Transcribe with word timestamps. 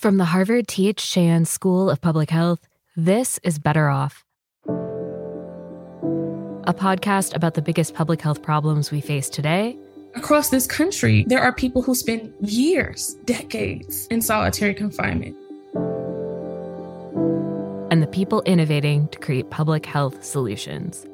From 0.00 0.16
the 0.16 0.24
Harvard 0.24 0.66
T.H. 0.66 1.10
Chan 1.10 1.44
School 1.44 1.90
of 1.90 2.00
Public 2.00 2.30
Health, 2.30 2.66
this 2.96 3.38
is 3.42 3.58
Better 3.58 3.90
Off, 3.90 4.24
a 6.64 6.72
podcast 6.72 7.36
about 7.36 7.52
the 7.52 7.60
biggest 7.60 7.92
public 7.92 8.22
health 8.22 8.40
problems 8.40 8.90
we 8.90 9.02
face 9.02 9.28
today. 9.28 9.76
Across 10.14 10.48
this 10.48 10.66
country, 10.66 11.26
there 11.28 11.42
are 11.42 11.52
people 11.52 11.82
who 11.82 11.94
spend 11.94 12.32
years, 12.40 13.14
decades 13.26 14.06
in 14.06 14.22
solitary 14.22 14.72
confinement. 14.72 15.36
And 17.92 18.02
the 18.02 18.08
people 18.10 18.40
innovating 18.46 19.06
to 19.08 19.18
create 19.18 19.50
public 19.50 19.84
health 19.84 20.24
solutions. 20.24 21.06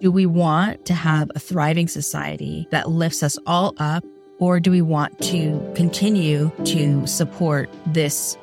Do 0.00 0.12
we 0.12 0.26
want 0.26 0.86
to 0.86 0.94
have 0.94 1.28
a 1.34 1.40
thriving 1.40 1.88
society 1.88 2.68
that 2.70 2.88
lifts 2.88 3.24
us 3.24 3.36
all 3.46 3.74
up 3.78 4.04
or 4.38 4.60
do 4.60 4.70
we 4.70 4.82
want 4.82 5.18
to 5.20 5.72
continue 5.74 6.50
to 6.64 7.06
support 7.06 7.68
this 7.86 8.36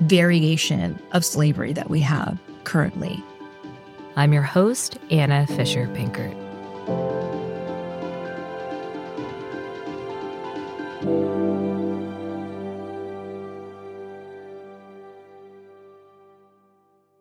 variation 0.00 0.98
of 1.12 1.24
slavery 1.24 1.72
that 1.72 1.90
we 1.90 2.00
have 2.00 2.38
currently? 2.64 3.22
I'm 4.16 4.32
your 4.32 4.42
host, 4.42 4.98
Anna 5.10 5.46
Fisher 5.46 5.86
Pinkert. 5.88 6.34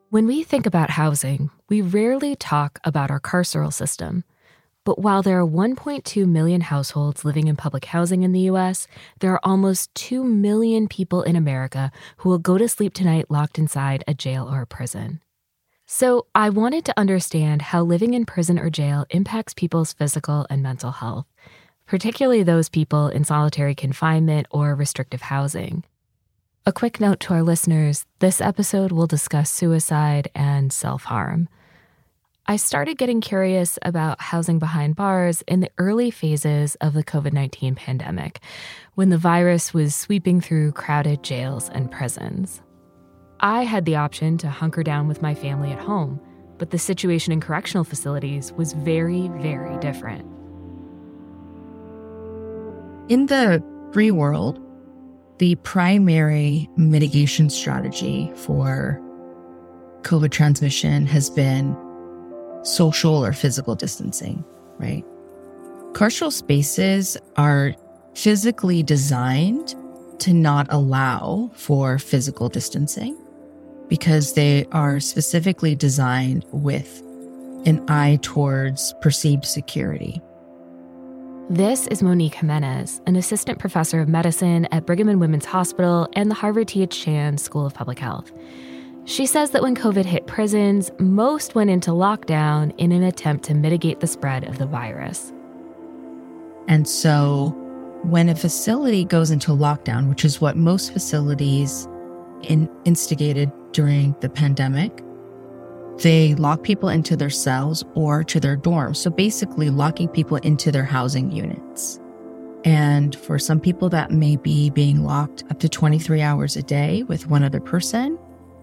When 0.10 0.28
we 0.28 0.44
think 0.44 0.68
about 0.68 0.92
housing, 0.92 1.50
we 1.70 1.82
rarely 1.82 2.36
talk 2.36 2.80
about 2.84 3.10
our 3.10 3.20
carceral 3.20 3.74
system. 3.74 4.24
But 4.86 5.00
while 5.00 5.22
there 5.22 5.40
are 5.40 5.48
1.2 5.48 6.28
million 6.28 6.62
households 6.62 7.24
living 7.24 7.48
in 7.48 7.56
public 7.56 7.86
housing 7.86 8.24
in 8.24 8.34
the 8.34 8.50
US, 8.52 8.88
there 9.20 9.32
are 9.32 9.40
almost 9.44 9.94
2 9.96 10.24
million 10.24 10.88
people 10.88 11.24
in 11.24 11.36
America 11.36 11.92
who 12.18 12.30
will 12.30 12.40
go 12.40 12.58
to 12.58 12.68
sleep 12.68 12.94
tonight 12.94 13.32
locked 13.32 13.58
inside 13.58 14.04
a 14.08 14.14
jail 14.14 14.48
or 14.52 14.62
a 14.62 14.68
prison. 14.68 15.22
So, 15.86 16.28
I 16.34 16.50
wanted 16.50 16.86
to 16.86 17.00
understand 17.00 17.62
how 17.62 17.84
living 17.84 18.14
in 18.14 18.26
prison 18.26 18.58
or 18.58 18.70
jail 18.70 19.06
impacts 19.10 19.54
people's 19.54 19.94
physical 19.94 20.48
and 20.50 20.64
mental 20.64 20.92
health, 20.92 21.28
particularly 21.86 22.42
those 22.42 22.70
people 22.70 23.10
in 23.10 23.24
solitary 23.26 23.76
confinement 23.76 24.48
or 24.50 24.76
restrictive 24.76 25.24
housing. 25.24 25.84
A 26.66 26.72
quick 26.72 27.02
note 27.02 27.20
to 27.22 27.34
our 27.34 27.44
listeners 27.44 28.06
this 28.20 28.40
episode 28.40 28.94
will 28.94 29.08
discuss 29.08 29.52
suicide 29.52 30.32
and 30.34 30.72
self 30.72 31.04
harm. 31.04 31.50
I 32.46 32.58
started 32.58 32.98
getting 32.98 33.22
curious 33.22 33.80
about 33.84 34.20
housing 34.20 34.60
behind 34.60 34.98
bars 34.98 35.44
in 35.48 35.62
the 35.62 35.72
early 35.78 36.12
phases 36.12 36.76
of 36.82 36.92
the 36.94 37.04
COVID 37.04 37.32
19 37.32 37.76
pandemic, 37.76 38.42
when 38.96 39.08
the 39.08 39.18
virus 39.18 39.74
was 39.74 39.96
sweeping 39.96 40.42
through 40.42 40.74
crowded 40.74 41.24
jails 41.24 41.70
and 41.70 41.90
prisons. 41.90 42.62
I 43.40 43.64
had 43.64 43.86
the 43.86 43.96
option 43.96 44.38
to 44.40 44.50
hunker 44.50 44.84
down 44.84 45.08
with 45.08 45.22
my 45.22 45.34
family 45.34 45.72
at 45.72 45.80
home, 45.80 46.20
but 46.58 46.72
the 46.72 46.78
situation 46.78 47.32
in 47.32 47.40
correctional 47.40 47.86
facilities 47.86 48.52
was 48.52 48.74
very, 48.74 49.30
very 49.38 49.80
different. 49.80 50.24
In 53.10 53.28
the 53.28 53.64
free 53.94 54.12
world, 54.12 54.60
the 55.38 55.56
primary 55.56 56.70
mitigation 56.76 57.50
strategy 57.50 58.34
for 58.36 59.02
COVID 60.02 60.32
transmission 60.32 61.06
has 61.08 61.30
been 61.30 61.74
social 62.64 63.24
or 63.24 63.34
physical 63.34 63.76
distancing, 63.76 64.44
right? 64.78 65.06
Carceral 65.94 66.32
spaces 66.32 67.18
are 67.38 67.74
physically 68.16 68.84
designed 68.84 69.76
to 70.20 70.34
not 70.34 70.68
allow 70.70 71.52
for 71.54 72.00
physical 72.00 72.50
distancing 72.50 73.18
because 73.90 74.34
they 74.34 74.66
are 74.72 75.00
specifically 75.00 75.76
designed 75.76 76.46
with 76.52 77.02
an 77.66 77.84
eye 77.90 78.18
towards 78.22 78.94
perceived 79.02 79.46
security. 79.46 80.22
This 81.50 81.88
is 81.88 82.02
Monik 82.02 82.34
Jimenez, 82.34 83.02
an 83.06 83.16
assistant 83.16 83.60
professor 83.60 84.00
of 84.00 84.08
medicine 84.08 84.66
at 84.72 84.86
Brigham 84.86 85.10
and 85.10 85.20
Women's 85.20 85.46
Hospital 85.46 86.08
and 86.14 86.32
the 86.32 86.36
Harvard 86.36 86.70
T.H. 86.70 87.04
Chan 87.04 87.38
School 87.38 87.66
of 87.66 87.74
Public 87.74 88.00
Health. 88.00 88.32
She 89.06 89.26
says 89.26 89.52
that 89.52 89.62
when 89.62 89.76
COVID 89.76 90.06
hit 90.06 90.28
prisons, 90.28 90.90
most 90.98 91.56
went 91.56 91.70
into 91.70 91.92
lockdown 91.92 92.74
in 92.78 92.94
an 92.94 93.04
attempt 93.04 93.44
to 93.46 93.54
mitigate 93.54 94.00
the 94.00 94.08
spread 94.08 94.46
of 94.46 94.60
the 94.60 94.66
virus. 94.66 95.34
And 96.70 96.88
so, 96.88 97.50
when 98.04 98.30
a 98.30 98.36
facility 98.36 99.04
goes 99.04 99.30
into 99.30 99.52
lockdown, 99.52 100.08
which 100.08 100.24
is 100.24 100.40
what 100.40 100.56
most 100.56 100.94
facilities 100.94 101.86
in, 102.44 102.70
instigated 102.86 103.52
during 103.74 104.16
the 104.22 104.30
pandemic, 104.30 105.04
they 105.98 106.34
lock 106.36 106.64
people 106.64 106.88
into 106.88 107.18
their 107.18 107.30
cells 107.30 107.84
or 107.96 108.24
to 108.24 108.40
their 108.40 108.56
dorms. 108.56 108.98
So, 108.98 109.10
basically, 109.10 109.70
locking 109.70 110.08
people 110.08 110.38
into 110.38 110.72
their 110.72 110.86
housing 110.86 111.30
units. 111.30 112.00
And 112.64 113.14
for 113.14 113.38
some 113.38 113.60
people, 113.60 113.90
that 113.90 114.12
may 114.12 114.38
be 114.38 114.70
being 114.70 115.04
locked 115.04 115.44
up 115.52 115.60
to 115.60 115.68
23 115.68 116.22
hours 116.22 116.56
a 116.56 116.64
day 116.64 117.04
with 117.04 117.28
one 117.28 117.44
other 117.44 117.60
person 117.60 118.18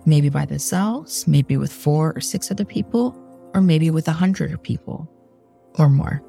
maybe 0.07 0.29
by 0.29 0.45
themselves, 0.45 1.27
maybe 1.27 1.57
with 1.57 1.73
four 1.73 2.13
or 2.15 2.21
six 2.21 2.51
other 2.51 2.65
people, 2.65 3.17
or 3.55 3.61
maybe 3.61 3.91
with 3.91 4.09
a 4.09 4.13
hundred 4.13 4.63
people 4.63 5.11
or 5.79 5.89
more. 5.89 6.23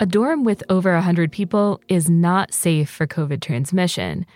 A 0.00 0.06
dorm 0.06 0.42
with 0.42 0.62
over 0.68 0.90
a 0.90 0.96
100 0.96 1.30
people 1.30 1.80
is 1.88 2.10
not 2.10 2.52
safe 2.52 2.90
for 2.90 3.06
COVID 3.06 3.40
transmission, 3.40 4.26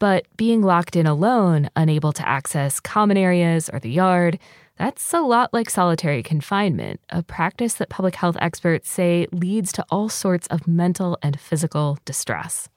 but 0.00 0.26
being 0.36 0.60
locked 0.60 0.96
in 0.96 1.06
alone, 1.06 1.70
unable 1.76 2.12
to 2.12 2.28
access 2.28 2.80
common 2.80 3.16
areas 3.16 3.70
or 3.72 3.78
the 3.78 3.90
yard, 3.90 4.38
that's 4.76 5.14
a 5.14 5.20
lot 5.20 5.52
like 5.52 5.70
solitary 5.70 6.22
confinement, 6.22 7.00
a 7.10 7.22
practice 7.22 7.74
that 7.74 7.90
public 7.90 8.16
health 8.16 8.36
experts 8.40 8.90
say 8.90 9.28
leads 9.30 9.70
to 9.72 9.84
all 9.88 10.08
sorts 10.08 10.48
of 10.48 10.66
mental 10.66 11.16
and 11.22 11.38
physical 11.38 11.98
distress. 12.04 12.68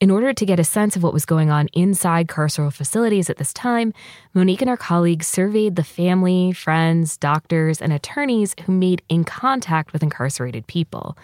In 0.00 0.10
order 0.10 0.32
to 0.32 0.46
get 0.46 0.58
a 0.58 0.64
sense 0.64 0.96
of 0.96 1.02
what 1.02 1.12
was 1.12 1.24
going 1.24 1.50
on 1.50 1.68
inside 1.72 2.26
carceral 2.26 2.72
facilities 2.72 3.30
at 3.30 3.36
this 3.36 3.52
time, 3.52 3.92
Monik 4.34 4.60
and 4.60 4.68
her 4.68 4.76
colleagues 4.76 5.26
surveyed 5.26 5.76
the 5.76 5.84
family, 5.84 6.52
friends, 6.52 7.16
doctors, 7.16 7.80
and 7.80 7.92
attorneys 7.92 8.54
who 8.64 8.72
made 8.72 9.02
in 9.08 9.24
contact 9.24 9.92
with 9.92 10.02
incarcerated 10.02 10.66
people. 10.66 11.16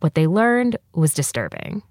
What 0.00 0.14
they 0.14 0.26
learned 0.26 0.76
was 0.94 1.14
disturbing. 1.14 1.82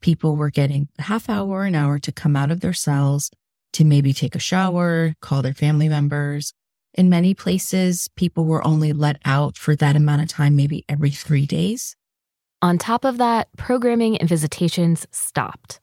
People 0.00 0.34
were 0.34 0.50
getting 0.50 0.88
a 0.98 1.02
half 1.02 1.30
hour, 1.30 1.64
an 1.64 1.76
hour 1.76 1.98
to 2.00 2.12
come 2.12 2.34
out 2.34 2.50
of 2.50 2.60
their 2.60 2.72
cells 2.72 3.30
to 3.74 3.84
maybe 3.84 4.12
take 4.12 4.34
a 4.34 4.40
shower, 4.40 5.14
call 5.20 5.42
their 5.42 5.54
family 5.54 5.88
members. 5.88 6.52
In 6.94 7.08
many 7.08 7.32
places, 7.32 8.08
people 8.16 8.44
were 8.44 8.66
only 8.66 8.92
let 8.92 9.18
out 9.24 9.56
for 9.56 9.74
that 9.76 9.96
amount 9.96 10.22
of 10.22 10.28
time, 10.28 10.56
maybe 10.56 10.84
every 10.88 11.10
three 11.10 11.46
days. 11.46 11.96
On 12.62 12.78
top 12.78 13.04
of 13.04 13.18
that, 13.18 13.48
programming 13.56 14.18
and 14.18 14.28
visitations 14.28 15.04
stopped. 15.10 15.80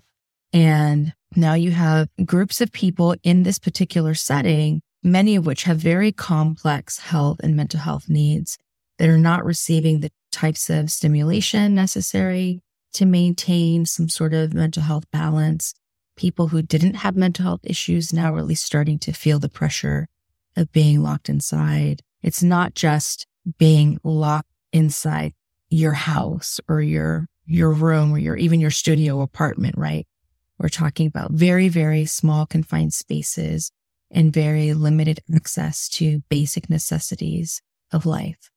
And 0.53 1.13
now 1.35 1.53
you 1.53 1.71
have 1.71 2.07
groups 2.25 2.61
of 2.61 2.71
people 2.71 3.15
in 3.21 3.43
this 3.43 3.59
particular 3.59 4.13
setting, 4.13 4.81
many 5.03 5.35
of 5.35 5.45
which 5.45 5.63
have 5.63 5.77
very 5.77 6.13
complex 6.13 6.99
health 6.99 7.41
and 7.43 7.53
mental 7.53 7.81
health 7.81 8.07
needs 8.07 8.57
that 8.97 9.09
are 9.09 9.17
not 9.17 9.43
receiving 9.43 9.99
the 9.99 10.09
types 10.31 10.69
of 10.69 10.89
stimulation 10.89 11.75
necessary 11.75 12.61
to 12.93 13.05
maintain 13.05 13.85
some 13.85 14.07
sort 14.07 14.33
of 14.33 14.53
mental 14.53 14.83
health 14.83 15.03
balance. 15.11 15.73
People 16.15 16.47
who 16.47 16.61
didn't 16.61 16.95
have 16.95 17.17
mental 17.17 17.43
health 17.43 17.61
issues 17.63 18.13
now 18.13 18.31
are 18.31 18.37
really 18.37 18.55
starting 18.55 18.99
to 18.99 19.11
feel 19.11 19.37
the 19.37 19.49
pressure 19.49 20.07
of 20.55 20.71
being 20.71 21.03
locked 21.03 21.27
inside. 21.27 22.01
It's 22.23 22.41
not 22.41 22.73
just 22.73 23.27
being 23.57 23.99
locked 24.01 24.49
inside 24.71 25.33
your 25.69 25.93
house 25.93 26.59
or 26.67 26.81
your 26.81 27.27
your 27.45 27.71
room 27.71 28.13
or 28.13 28.19
your 28.19 28.35
even 28.35 28.59
your 28.59 28.71
studio 28.71 29.21
apartment, 29.21 29.77
right? 29.77 30.05
We're 30.59 30.69
talking 30.69 31.07
about 31.07 31.31
very, 31.31 31.69
very 31.69 32.05
small 32.05 32.45
confined 32.45 32.93
spaces 32.93 33.71
and 34.11 34.33
very 34.33 34.73
limited 34.73 35.21
access 35.33 35.87
to 35.89 36.21
basic 36.29 36.69
necessities 36.69 37.61
of 37.91 38.05
life. 38.05 38.51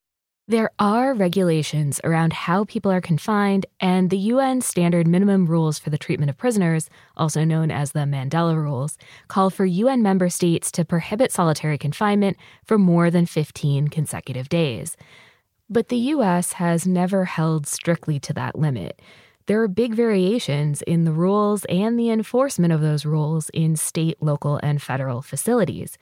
There 0.48 0.70
are 0.78 1.14
regulations 1.14 2.00
around 2.02 2.32
how 2.32 2.64
people 2.64 2.90
are 2.90 3.00
confined, 3.00 3.64
and 3.78 4.10
the 4.10 4.18
UN 4.18 4.60
Standard 4.60 5.06
Minimum 5.06 5.46
Rules 5.46 5.78
for 5.78 5.90
the 5.90 5.96
Treatment 5.96 6.30
of 6.30 6.36
Prisoners, 6.36 6.90
also 7.16 7.44
known 7.44 7.70
as 7.70 7.92
the 7.92 8.00
Mandela 8.00 8.56
Rules, 8.56 8.98
call 9.28 9.50
for 9.50 9.64
UN 9.64 10.02
member 10.02 10.28
states 10.28 10.72
to 10.72 10.84
prohibit 10.84 11.30
solitary 11.30 11.78
confinement 11.78 12.36
for 12.64 12.76
more 12.76 13.08
than 13.08 13.24
15 13.24 13.88
consecutive 13.88 14.48
days. 14.48 14.96
But 15.72 15.88
the 15.88 15.96
US 15.96 16.52
has 16.52 16.86
never 16.86 17.24
held 17.24 17.66
strictly 17.66 18.20
to 18.20 18.34
that 18.34 18.58
limit. 18.58 19.00
There 19.46 19.62
are 19.62 19.68
big 19.68 19.94
variations 19.94 20.82
in 20.82 21.04
the 21.04 21.12
rules 21.12 21.64
and 21.64 21.98
the 21.98 22.10
enforcement 22.10 22.74
of 22.74 22.82
those 22.82 23.06
rules 23.06 23.48
in 23.54 23.76
state, 23.76 24.18
local, 24.20 24.60
and 24.62 24.82
federal 24.82 25.22
facilities. 25.22 25.96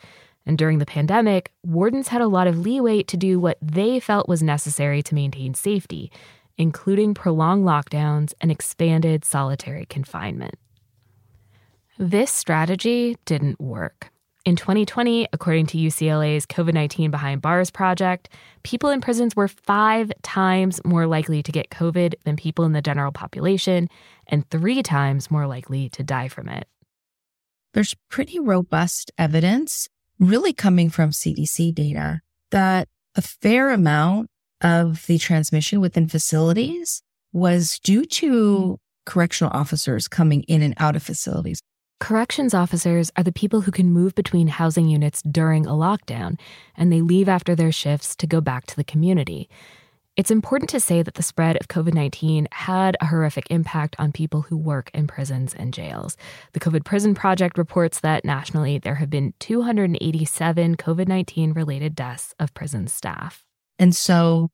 And 0.45 0.59
during 0.59 0.79
the 0.79 0.87
pandemic, 0.87 1.53
wardens 1.63 2.09
had 2.09 2.21
a 2.21 2.27
lot 2.27 2.49
of 2.49 2.59
leeway 2.59 3.05
to 3.05 3.17
do 3.17 3.39
what 3.39 3.59
they 3.63 4.01
felt 4.01 4.29
was 4.29 4.43
necessary 4.43 5.05
to 5.05 5.15
maintain 5.15 5.55
safety, 5.55 6.11
including 6.59 7.15
prolonged 7.15 7.65
lockdowns 7.65 8.35
and 8.41 8.51
expanded 8.51 9.25
solitary 9.25 9.87
confinement. 9.87 10.57
This 11.97 12.33
strategy 12.33 13.17
didn't 13.25 13.61
work. 13.61 14.11
In 14.47 14.57
2020, 14.57 15.29
according 15.35 15.67
to 15.67 15.79
UCLA's 15.79 16.47
COVID 16.47 16.73
19 16.73 17.11
Behind 17.11 17.43
Bars 17.43 17.71
project, 17.71 18.31
people 18.63 18.89
in 18.89 19.03
prisons 19.03 19.37
were 19.37 19.49
five 19.49 20.11
times 20.23 20.81
more 20.83 21.07
likely 21.07 21.43
to 21.43 21.53
get 21.53 21.69
COVID 21.69 22.15
than 22.25 22.37
people 22.37 22.65
in 22.65 22.73
the 22.73 22.81
general 22.81 23.13
population 23.13 23.89
and 24.29 24.49
three 24.49 24.83
times 24.83 25.31
more 25.31 25.47
likely 25.47 25.91
to 25.91 26.03
die 26.03 26.29
from 26.29 26.49
it. 26.49 26.67
There's 27.75 27.95
pretty 28.09 28.39
robust 28.39 29.11
evidence, 29.19 29.89
really 30.19 30.55
coming 30.55 30.89
from 30.89 31.11
CDC 31.11 31.75
data, 31.75 32.21
that 32.51 32.89
a 33.15 33.23
fair 33.23 33.71
amount 33.71 34.31
of 34.63 35.07
the 35.07 35.19
transmission 35.19 35.81
within 35.81 36.09
facilities 36.09 37.03
was 37.33 37.79
due 37.79 38.07
to 38.07 38.79
correctional 39.05 39.53
officers 39.53 40.09
coming 40.09 40.43
in 40.45 40.63
and 40.63 40.75
out 40.79 40.97
of 40.97 41.03
facilities. 41.03 41.61
Corrections 42.01 42.55
officers 42.55 43.13
are 43.17 43.23
the 43.23 43.31
people 43.31 43.61
who 43.61 43.71
can 43.71 43.93
move 43.93 44.15
between 44.15 44.49
housing 44.49 44.89
units 44.89 45.21
during 45.23 45.67
a 45.67 45.73
lockdown, 45.73 46.41
and 46.75 46.91
they 46.91 47.03
leave 47.03 47.29
after 47.29 47.55
their 47.55 47.71
shifts 47.71 48.17
to 48.17 48.27
go 48.27 48.41
back 48.41 48.67
to 48.67 48.77
the 48.77 48.83
community. 48.83 49.51
It's 50.17 50.31
important 50.31 50.71
to 50.71 50.81
say 50.81 51.03
that 51.03 51.15
the 51.15 51.23
spread 51.23 51.57
of 51.61 51.69
COVID 51.69 51.93
19 51.93 52.49
had 52.53 52.97
a 53.01 53.07
horrific 53.07 53.47
impact 53.51 53.97
on 53.99 54.13
people 54.13 54.41
who 54.41 54.57
work 54.57 54.91
in 54.95 55.07
prisons 55.07 55.55
and 55.55 55.75
jails. 55.75 56.17
The 56.53 56.61
COVID 56.61 56.85
Prison 56.85 57.15
Project 57.15 57.59
reports 57.59 58.01
that 58.01 58.25
nationally 58.25 58.79
there 58.79 58.97
have 58.97 59.11
been 59.11 59.35
287 59.39 60.77
COVID 60.77 61.07
19 61.07 61.53
related 61.53 61.95
deaths 61.95 62.35
of 62.39 62.55
prison 62.55 62.89
staff. 62.89 63.45
And 63.79 63.95
so 63.95 64.49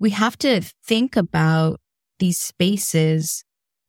we 0.00 0.10
have 0.10 0.36
to 0.38 0.62
think 0.84 1.16
about 1.16 1.80
these 2.18 2.38
spaces 2.38 3.44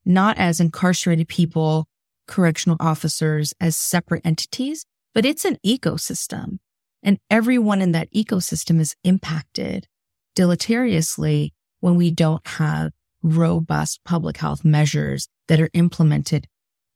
not 0.06 0.38
as 0.38 0.60
incarcerated 0.60 1.28
people 1.28 1.88
correctional 2.30 2.78
officers 2.80 3.54
as 3.60 3.76
separate 3.76 4.26
entities, 4.26 4.86
but 5.14 5.26
it's 5.26 5.44
an 5.44 5.58
ecosystem. 5.66 6.60
And 7.04 7.20
everyone 7.30 7.82
in 7.82 7.92
that 7.94 8.12
ecosystem 8.14 8.80
is 8.80 8.96
impacted 9.04 9.88
deleteriously 10.36 11.54
when 11.82 11.96
we 11.96 12.12
don't 12.12 12.46
have 12.46 12.92
robust 13.22 14.00
public 14.06 14.38
health 14.38 14.64
measures 14.64 15.28
that 15.48 15.60
are 15.60 15.70
implemented 15.74 16.48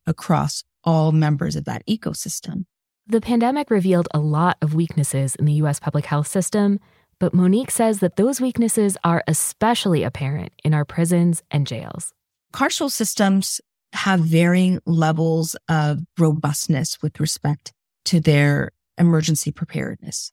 across 0.06 0.62
all 0.84 1.12
members 1.12 1.56
of 1.56 1.64
that 1.64 1.86
ecosystem. 1.86 2.64
The 3.06 3.20
pandemic 3.20 3.70
revealed 3.70 4.08
a 4.14 4.18
lot 4.18 4.56
of 4.62 4.74
weaknesses 4.74 5.34
in 5.34 5.44
the 5.44 5.52
US 5.64 5.80
public 5.80 6.06
health 6.06 6.28
system, 6.28 6.80
but 7.18 7.32
Monik 7.34 7.70
says 7.70 8.00
that 8.00 8.16
those 8.16 8.40
weaknesses 8.40 8.96
are 9.04 9.22
especially 9.26 10.02
apparent 10.02 10.52
in 10.64 10.72
our 10.72 10.84
prisons 10.84 11.42
and 11.50 11.66
jails. 11.66 12.12
Carceral 12.52 12.90
systems 12.90 13.60
have 13.94 14.20
varying 14.20 14.80
levels 14.86 15.56
of 15.68 16.00
robustness 16.18 17.00
with 17.02 17.20
respect 17.20 17.72
to 18.06 18.20
their 18.20 18.70
emergency 18.98 19.50
preparedness. 19.50 20.32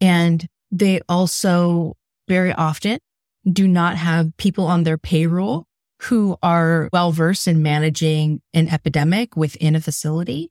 And 0.00 0.46
they 0.70 1.00
also 1.08 1.96
very 2.28 2.52
often 2.52 2.98
do 3.50 3.66
not 3.66 3.96
have 3.96 4.36
people 4.36 4.66
on 4.66 4.82
their 4.82 4.98
payroll 4.98 5.66
who 6.02 6.36
are 6.42 6.88
well 6.92 7.12
versed 7.12 7.46
in 7.46 7.62
managing 7.62 8.40
an 8.52 8.68
epidemic 8.68 9.36
within 9.36 9.76
a 9.76 9.80
facility. 9.80 10.50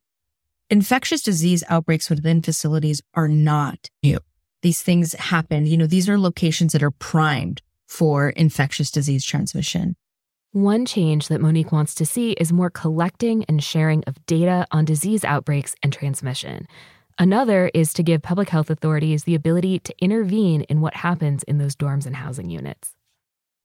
Infectious 0.70 1.22
disease 1.22 1.62
outbreaks 1.68 2.08
within 2.08 2.40
facilities 2.40 3.02
are 3.14 3.28
not 3.28 3.88
new. 4.02 4.18
These 4.62 4.82
things 4.82 5.12
happen. 5.14 5.66
You 5.66 5.76
know, 5.76 5.86
these 5.86 6.08
are 6.08 6.18
locations 6.18 6.72
that 6.72 6.82
are 6.82 6.90
primed 6.90 7.60
for 7.86 8.30
infectious 8.30 8.90
disease 8.90 9.24
transmission. 9.24 9.96
One 10.52 10.84
change 10.84 11.28
that 11.28 11.40
Monik 11.40 11.72
wants 11.72 11.94
to 11.94 12.04
see 12.04 12.32
is 12.32 12.52
more 12.52 12.68
collecting 12.68 13.42
and 13.44 13.64
sharing 13.64 14.04
of 14.04 14.24
data 14.26 14.66
on 14.70 14.84
disease 14.84 15.24
outbreaks 15.24 15.74
and 15.82 15.90
transmission. 15.90 16.66
Another 17.18 17.70
is 17.72 17.94
to 17.94 18.02
give 18.02 18.20
public 18.20 18.50
health 18.50 18.68
authorities 18.68 19.24
the 19.24 19.34
ability 19.34 19.78
to 19.78 19.94
intervene 19.98 20.60
in 20.62 20.82
what 20.82 20.94
happens 20.94 21.42
in 21.44 21.56
those 21.56 21.74
dorms 21.74 22.04
and 22.04 22.16
housing 22.16 22.50
units. 22.50 22.94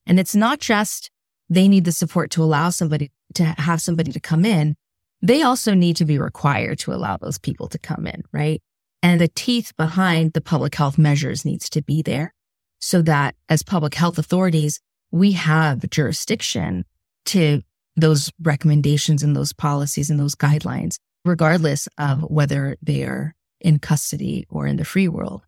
And 0.06 0.18
it's 0.18 0.34
not 0.34 0.62
just 0.62 1.12
they 1.50 1.68
need 1.68 1.84
the 1.84 1.92
support 1.92 2.32
to 2.32 2.44
allow 2.44 2.70
somebody 2.70 3.12
to 3.34 3.44
have 3.44 3.82
somebody 3.82 4.14
to 4.14 4.22
come 4.22 4.46
in. 4.46 4.78
They 5.22 5.42
also 5.42 5.74
need 5.74 5.98
to 5.98 6.06
be 6.06 6.18
required 6.18 6.80
to 6.80 6.94
allow 6.94 7.18
those 7.18 7.38
people 7.38 7.68
to 7.68 7.80
come 7.80 8.08
in, 8.08 8.24
right? 8.32 8.62
And 9.04 9.20
the 9.20 9.28
teeth 9.28 9.74
behind 9.76 10.32
the 10.32 10.42
public 10.42 10.74
health 10.74 10.98
measures 10.98 11.44
needs 11.44 11.70
to 11.72 11.82
be 11.82 12.02
there 12.02 12.34
so 12.80 13.02
that 13.02 13.36
as 13.50 13.62
public 13.62 13.94
health 13.96 14.18
authorities, 14.18 14.80
we 15.12 15.32
have 15.34 15.90
jurisdiction 15.90 16.86
to 17.26 17.62
those 17.96 18.32
recommendations 18.42 19.24
and 19.24 19.36
those 19.36 19.54
policies 19.54 20.10
and 20.10 20.20
those 20.20 20.36
guidelines, 20.36 20.98
regardless 21.26 21.88
of 21.98 22.22
whether 22.22 22.78
they 22.82 23.04
are 23.04 23.34
in 23.60 23.80
custody 23.80 24.46
or 24.50 24.68
in 24.68 24.78
the 24.78 24.86
free 24.86 25.08
world. 25.08 25.42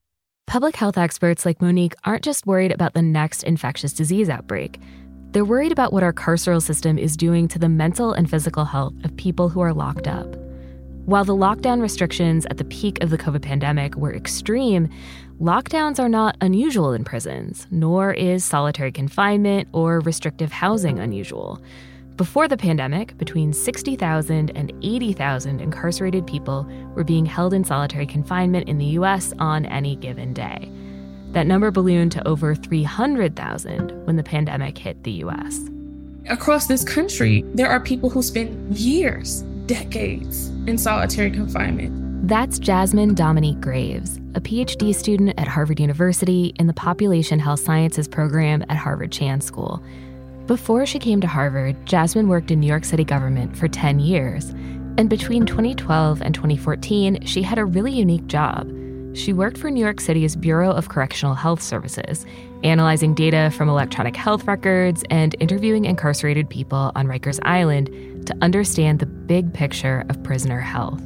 Public 0.48 0.76
health 0.76 0.98
experts 0.98 1.46
like 1.46 1.60
Monik 1.60 1.94
aren't 2.06 2.24
just 2.24 2.48
worried 2.48 2.72
about 2.72 2.94
the 2.94 3.04
next 3.04 3.44
infectious 3.44 3.94
disease 3.94 4.30
outbreak. 4.30 4.80
They're 5.32 5.46
worried 5.46 5.72
about 5.72 5.94
what 5.94 6.02
our 6.02 6.12
carceral 6.12 6.62
system 6.62 6.98
is 6.98 7.16
doing 7.16 7.48
to 7.50 7.60
the 7.60 7.70
mental 7.70 8.14
and 8.14 8.28
physical 8.28 8.66
health 8.66 8.94
of 9.04 9.16
people 9.16 9.50
who 9.50 9.60
are 9.60 9.74
locked 9.74 10.08
up. 10.08 10.36
While 11.06 11.24
the 11.24 11.36
lockdown 11.36 11.82
restrictions 11.82 12.48
at 12.48 12.58
the 12.58 12.66
peak 12.66 13.04
of 13.04 13.12
the 13.12 13.18
COVID 13.18 13.44
pandemic 13.44 13.96
were 13.96 14.14
extreme, 14.14 14.90
Lockdowns 15.40 16.02
are 16.02 16.10
not 16.10 16.36
unusual 16.42 16.92
in 16.92 17.06
prisons, 17.06 17.66
nor 17.72 18.12
is 18.12 18.44
solitary 18.44 18.92
confinement 18.92 19.70
or 19.72 20.02
restrictive 20.02 20.52
housing 20.52 21.00
unusual. 21.00 21.62
Before 22.18 22.50
the 22.50 22.58
pandemic, 22.58 23.18
between 23.18 23.54
60,000 23.54 24.50
and 24.50 24.74
80,000 24.82 25.62
incarcerated 25.62 26.28
people 26.28 26.70
were 26.94 27.06
being 27.06 27.26
held 27.26 27.54
in 27.54 27.64
solitary 27.64 28.06
confinement 28.06 28.68
in 28.68 28.80
the 28.80 28.98
US 28.98 29.32
on 29.40 29.66
any 29.68 29.96
given 29.96 30.34
day. 30.34 30.70
That 31.32 31.48
number 31.48 31.72
ballooned 31.72 32.12
to 32.12 32.28
over 32.28 32.54
300,000 32.54 34.06
when 34.06 34.18
the 34.18 34.24
pandemic 34.24 34.78
hit 34.78 35.02
the 35.06 35.24
US. 35.24 35.58
Across 36.28 36.68
this 36.68 36.84
country, 36.84 37.46
there 37.54 37.70
are 37.70 37.80
people 37.80 38.10
who 38.10 38.22
spend 38.22 38.78
years, 38.78 39.44
decades 39.68 40.50
in 40.68 40.78
solitary 40.78 41.32
confinement 41.32 42.09
that's 42.30 42.60
Jasmine 42.60 43.16
Dominique 43.16 43.60
Graves, 43.60 44.18
a 44.36 44.40
PhD 44.40 44.94
student 44.94 45.34
at 45.40 45.48
Harvard 45.48 45.80
University 45.80 46.54
in 46.60 46.68
the 46.68 46.74
Population 46.74 47.40
Health 47.40 47.60
Sciences 47.60 48.08
program 48.08 48.64
at 48.70 48.78
Harvard 48.78 49.12
Chan 49.12 49.42
School. 49.42 49.84
Before 50.46 50.86
she 50.86 51.00
came 51.00 51.22
to 51.22 51.28
Harvard, 51.28 51.84
Jasmine 51.88 52.28
worked 52.28 52.52
in 52.52 52.60
New 52.60 52.68
York 52.68 52.86
City 52.86 53.04
government 53.04 53.58
for 53.58 53.68
10 53.68 54.00
years. 54.00 54.52
And 55.00 55.10
between 55.10 55.48
2012 55.48 56.22
and 56.22 56.36
2014, 56.36 57.26
she 57.26 57.42
had 57.42 57.58
a 57.58 57.66
really 57.66 57.94
unique 57.94 58.28
job. 58.28 58.72
She 59.16 59.34
worked 59.34 59.58
for 59.58 59.72
New 59.72 59.82
York 59.82 60.00
City's 60.00 60.36
Bureau 60.36 60.70
of 60.70 60.90
Correctional 60.90 61.34
Health 61.34 61.64
Services, 61.64 62.28
analyzing 62.64 63.16
data 63.16 63.52
from 63.58 63.70
electronic 63.70 64.16
health 64.16 64.46
records 64.46 65.04
and 65.10 65.36
interviewing 65.40 65.86
incarcerated 65.86 66.48
people 66.48 66.92
on 66.94 67.08
Rikers 67.08 67.40
Island 67.42 67.88
to 68.28 68.38
understand 68.44 69.00
the 69.00 69.08
big 69.08 69.52
picture 69.52 70.06
of 70.10 70.22
prisoner 70.22 70.60
health. 70.60 71.02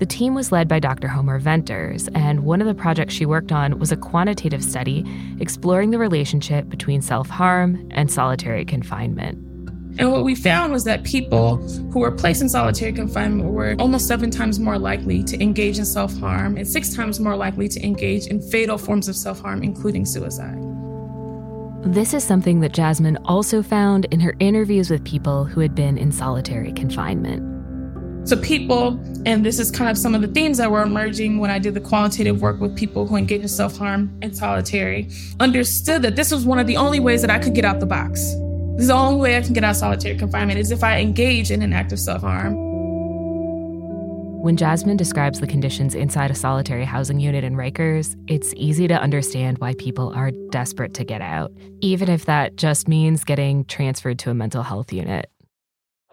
The 0.00 0.06
team 0.06 0.34
was 0.34 0.50
led 0.50 0.66
by 0.66 0.80
Dr. 0.80 1.08
Homer 1.08 1.38
Venters, 1.38 2.08
and 2.14 2.44
one 2.44 2.62
of 2.62 2.66
the 2.66 2.74
projects 2.74 3.12
she 3.12 3.26
worked 3.26 3.52
on 3.52 3.78
was 3.78 3.92
a 3.92 3.98
quantitative 3.98 4.64
study 4.64 5.04
exploring 5.40 5.90
the 5.90 5.98
relationship 5.98 6.70
between 6.70 7.02
self 7.02 7.28
harm 7.28 7.86
and 7.90 8.10
solitary 8.10 8.64
confinement. 8.64 9.36
And 9.98 10.10
what 10.10 10.24
we 10.24 10.34
found 10.34 10.72
was 10.72 10.84
that 10.84 11.04
people 11.04 11.58
who 11.92 12.00
were 12.00 12.12
placed 12.12 12.40
in 12.40 12.48
solitary 12.48 12.94
confinement 12.94 13.52
were 13.52 13.76
almost 13.78 14.08
seven 14.08 14.30
times 14.30 14.58
more 14.58 14.78
likely 14.78 15.22
to 15.24 15.38
engage 15.38 15.76
in 15.76 15.84
self 15.84 16.18
harm 16.18 16.56
and 16.56 16.66
six 16.66 16.94
times 16.94 17.20
more 17.20 17.36
likely 17.36 17.68
to 17.68 17.84
engage 17.84 18.26
in 18.26 18.40
fatal 18.40 18.78
forms 18.78 19.06
of 19.06 19.16
self 19.16 19.42
harm, 19.42 19.62
including 19.62 20.06
suicide. 20.06 20.56
This 21.82 22.14
is 22.14 22.24
something 22.24 22.60
that 22.60 22.72
Jasmine 22.72 23.18
also 23.26 23.62
found 23.62 24.06
in 24.06 24.20
her 24.20 24.34
interviews 24.40 24.88
with 24.88 25.04
people 25.04 25.44
who 25.44 25.60
had 25.60 25.74
been 25.74 25.98
in 25.98 26.10
solitary 26.10 26.72
confinement. 26.72 27.49
So, 28.24 28.36
people, 28.36 29.00
and 29.24 29.44
this 29.44 29.58
is 29.58 29.70
kind 29.70 29.90
of 29.90 29.96
some 29.96 30.14
of 30.14 30.20
the 30.20 30.28
themes 30.28 30.58
that 30.58 30.70
were 30.70 30.82
emerging 30.82 31.38
when 31.38 31.50
I 31.50 31.58
did 31.58 31.74
the 31.74 31.80
qualitative 31.80 32.42
work 32.42 32.60
with 32.60 32.76
people 32.76 33.06
who 33.06 33.16
engage 33.16 33.40
in 33.40 33.48
self 33.48 33.76
harm 33.76 34.16
and 34.22 34.36
solitary, 34.36 35.08
understood 35.40 36.02
that 36.02 36.16
this 36.16 36.30
was 36.30 36.44
one 36.44 36.58
of 36.58 36.66
the 36.66 36.76
only 36.76 37.00
ways 37.00 37.22
that 37.22 37.30
I 37.30 37.38
could 37.38 37.54
get 37.54 37.64
out 37.64 37.80
the 37.80 37.86
box. 37.86 38.20
This 38.74 38.82
is 38.82 38.88
the 38.88 38.94
only 38.94 39.20
way 39.20 39.36
I 39.36 39.42
can 39.42 39.52
get 39.52 39.64
out 39.64 39.76
solitary 39.76 40.16
confinement 40.16 40.58
is 40.58 40.70
if 40.70 40.84
I 40.84 41.00
engage 41.00 41.50
in 41.50 41.62
an 41.62 41.72
act 41.72 41.92
of 41.92 41.98
self 41.98 42.20
harm. 42.20 42.54
When 44.42 44.56
Jasmine 44.56 44.96
describes 44.96 45.38
the 45.38 45.46
conditions 45.46 45.94
inside 45.94 46.30
a 46.30 46.34
solitary 46.34 46.86
housing 46.86 47.20
unit 47.20 47.44
in 47.44 47.56
Rikers, 47.56 48.16
it's 48.26 48.54
easy 48.56 48.88
to 48.88 48.94
understand 48.94 49.58
why 49.58 49.74
people 49.74 50.14
are 50.14 50.30
desperate 50.48 50.94
to 50.94 51.04
get 51.04 51.20
out, 51.20 51.52
even 51.80 52.08
if 52.08 52.24
that 52.24 52.56
just 52.56 52.88
means 52.88 53.22
getting 53.22 53.66
transferred 53.66 54.18
to 54.20 54.30
a 54.30 54.34
mental 54.34 54.62
health 54.62 54.94
unit. 54.94 55.30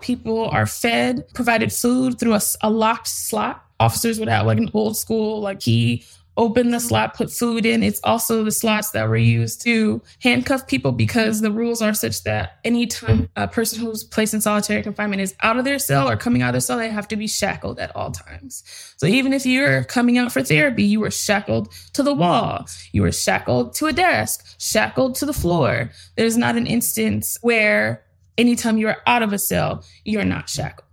People 0.01 0.49
are 0.49 0.65
fed, 0.65 1.23
provided 1.33 1.73
food 1.73 2.19
through 2.19 2.33
a, 2.33 2.41
a 2.61 2.69
locked 2.69 3.07
slot. 3.07 3.63
Officers 3.79 4.19
would 4.19 4.29
have 4.29 4.45
like 4.45 4.57
an 4.57 4.69
old 4.73 4.97
school 4.97 5.41
like 5.41 5.59
key 5.59 6.03
open 6.37 6.69
the 6.69 6.79
slot, 6.79 7.15
put 7.15 7.31
food 7.31 7.65
in. 7.65 7.83
It's 7.83 7.99
also 8.03 8.43
the 8.43 8.51
slots 8.51 8.91
that 8.91 9.09
were 9.09 9.17
used 9.17 9.61
to 9.63 10.01
handcuff 10.21 10.67
people 10.67 10.91
because 10.91 11.41
the 11.41 11.51
rules 11.51 11.81
are 11.81 11.93
such 11.93 12.23
that 12.23 12.59
anytime 12.63 13.27
a 13.35 13.47
person 13.47 13.79
who's 13.79 14.03
placed 14.03 14.33
in 14.33 14.41
solitary 14.41 14.83
confinement 14.83 15.21
is 15.21 15.35
out 15.41 15.57
of 15.57 15.65
their 15.65 15.79
cell 15.79 16.09
or 16.09 16.15
coming 16.15 16.43
out 16.43 16.49
of 16.49 16.53
their 16.53 16.61
cell, 16.61 16.77
they 16.77 16.89
have 16.89 17.07
to 17.07 17.15
be 17.15 17.27
shackled 17.27 17.79
at 17.79 17.93
all 17.95 18.11
times. 18.11 18.63
So 18.97 19.07
even 19.07 19.33
if 19.33 19.45
you're 19.45 19.83
coming 19.83 20.17
out 20.17 20.31
for 20.31 20.43
therapy, 20.43 20.83
you 20.83 20.99
were 20.99 21.11
shackled 21.11 21.73
to 21.93 22.03
the 22.03 22.13
wall, 22.13 22.67
you 22.91 23.01
were 23.01 23.11
shackled 23.11 23.73
to 23.75 23.87
a 23.87 23.93
desk, 23.93 24.45
shackled 24.59 25.15
to 25.15 25.25
the 25.25 25.33
floor. 25.33 25.91
There's 26.15 26.37
not 26.37 26.55
an 26.55 26.67
instance 26.67 27.37
where 27.41 28.03
anytime 28.37 28.77
you're 28.77 28.97
out 29.05 29.23
of 29.23 29.33
a 29.33 29.39
cell, 29.39 29.83
you're 30.05 30.25
not 30.25 30.49
shackled. 30.49 30.87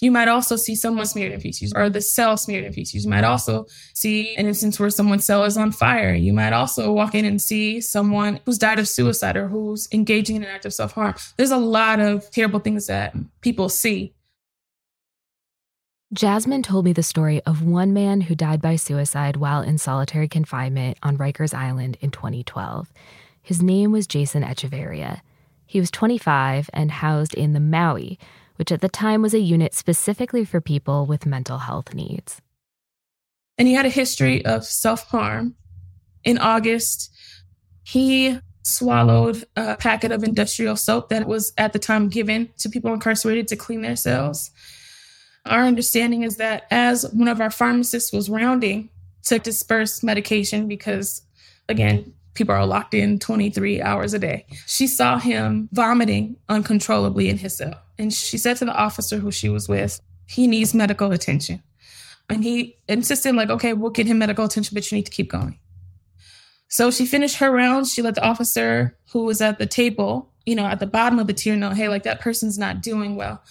You 0.00 0.10
might 0.10 0.28
also 0.28 0.56
see 0.56 0.74
someone 0.74 1.06
smeared 1.06 1.32
in 1.32 1.40
feces 1.40 1.72
or 1.74 1.88
the 1.88 2.02
cell 2.02 2.36
smeared 2.36 2.64
in 2.64 2.72
feces. 2.72 3.04
You 3.04 3.10
might 3.10 3.24
also 3.24 3.66
see 3.94 4.36
an 4.36 4.46
instance 4.46 4.78
where 4.78 4.90
someone's 4.90 5.24
cell 5.24 5.44
is 5.44 5.56
on 5.56 5.72
fire. 5.72 6.12
You 6.12 6.34
might 6.34 6.52
also 6.52 6.92
walk 6.92 7.14
in 7.14 7.24
and 7.24 7.40
see 7.40 7.80
someone 7.80 8.40
who's 8.44 8.58
died 8.58 8.78
of 8.78 8.88
suicide 8.88 9.36
or 9.36 9.48
who's 9.48 9.88
engaging 9.92 10.36
in 10.36 10.44
an 10.44 10.50
act 10.50 10.66
of 10.66 10.74
self 10.74 10.92
harm. 10.92 11.14
There's 11.38 11.50
a 11.50 11.56
lot 11.56 12.00
of 12.00 12.30
terrible 12.30 12.60
things 12.60 12.88
that 12.88 13.14
people 13.40 13.70
see. 13.70 14.12
Jasmine 16.12 16.62
told 16.62 16.84
me 16.84 16.92
the 16.92 17.02
story 17.02 17.42
of 17.44 17.64
one 17.64 17.92
man 17.92 18.20
who 18.20 18.34
died 18.34 18.62
by 18.62 18.76
suicide 18.76 19.36
while 19.36 19.62
in 19.62 19.76
solitary 19.76 20.28
confinement 20.28 20.98
on 21.02 21.18
Rikers 21.18 21.52
Island 21.52 21.96
in 22.00 22.10
2012. 22.10 22.92
His 23.42 23.62
name 23.62 23.92
was 23.92 24.06
Jason 24.06 24.42
Echevarria. 24.42 25.20
He 25.66 25.80
was 25.80 25.90
25 25.90 26.70
and 26.72 26.90
housed 26.90 27.34
in 27.34 27.52
the 27.52 27.60
Maui, 27.60 28.18
which 28.56 28.72
at 28.72 28.80
the 28.80 28.88
time 28.88 29.22
was 29.22 29.34
a 29.34 29.40
unit 29.40 29.74
specifically 29.74 30.44
for 30.44 30.60
people 30.60 31.06
with 31.06 31.26
mental 31.26 31.58
health 31.58 31.94
needs. 31.94 32.40
And 33.58 33.66
he 33.66 33.74
had 33.74 33.86
a 33.86 33.90
history 33.90 34.44
of 34.44 34.64
self 34.64 35.04
harm. 35.08 35.54
In 36.24 36.38
August, 36.38 37.10
he 37.84 38.38
swallowed 38.62 39.44
a 39.54 39.76
packet 39.76 40.10
of 40.10 40.24
industrial 40.24 40.76
soap 40.76 41.08
that 41.08 41.26
was 41.26 41.52
at 41.56 41.72
the 41.72 41.78
time 41.78 42.08
given 42.08 42.48
to 42.58 42.68
people 42.68 42.92
incarcerated 42.92 43.46
to 43.48 43.56
clean 43.56 43.82
their 43.82 43.96
cells. 43.96 44.50
Our 45.46 45.62
understanding 45.62 46.24
is 46.24 46.36
that 46.36 46.64
as 46.70 47.08
one 47.12 47.28
of 47.28 47.40
our 47.40 47.50
pharmacists 47.50 48.12
was 48.12 48.28
rounding 48.28 48.90
to 49.24 49.38
disperse 49.38 50.02
medication, 50.02 50.66
because 50.66 51.22
again, 51.68 52.12
people 52.36 52.54
are 52.54 52.66
locked 52.66 52.94
in 52.94 53.18
23 53.18 53.82
hours 53.82 54.14
a 54.14 54.18
day. 54.18 54.46
She 54.66 54.86
saw 54.86 55.18
him 55.18 55.68
vomiting 55.72 56.36
uncontrollably 56.48 57.28
in 57.28 57.38
his 57.38 57.56
cell. 57.56 57.82
And 57.98 58.12
she 58.12 58.38
said 58.38 58.58
to 58.58 58.64
the 58.64 58.74
officer 58.74 59.18
who 59.18 59.30
she 59.30 59.48
was 59.48 59.68
with, 59.68 60.00
he 60.26 60.46
needs 60.46 60.74
medical 60.74 61.12
attention. 61.12 61.62
And 62.28 62.42
he 62.42 62.78
insisted, 62.88 63.34
like, 63.34 63.50
okay, 63.50 63.72
we'll 63.72 63.90
get 63.90 64.06
him 64.06 64.18
medical 64.18 64.44
attention, 64.44 64.74
but 64.74 64.90
you 64.90 64.96
need 64.96 65.06
to 65.06 65.12
keep 65.12 65.30
going. 65.30 65.58
So 66.68 66.90
she 66.90 67.06
finished 67.06 67.36
her 67.36 67.50
rounds. 67.50 67.92
She 67.92 68.02
let 68.02 68.16
the 68.16 68.24
officer 68.24 68.98
who 69.12 69.24
was 69.24 69.40
at 69.40 69.58
the 69.58 69.66
table, 69.66 70.32
you 70.44 70.56
know, 70.56 70.66
at 70.66 70.80
the 70.80 70.86
bottom 70.86 71.18
of 71.18 71.28
the 71.28 71.32
tier 71.32 71.56
know, 71.56 71.70
hey, 71.70 71.88
like 71.88 72.02
that 72.02 72.20
person's 72.20 72.58
not 72.58 72.82
doing 72.82 73.16
well. 73.16 73.42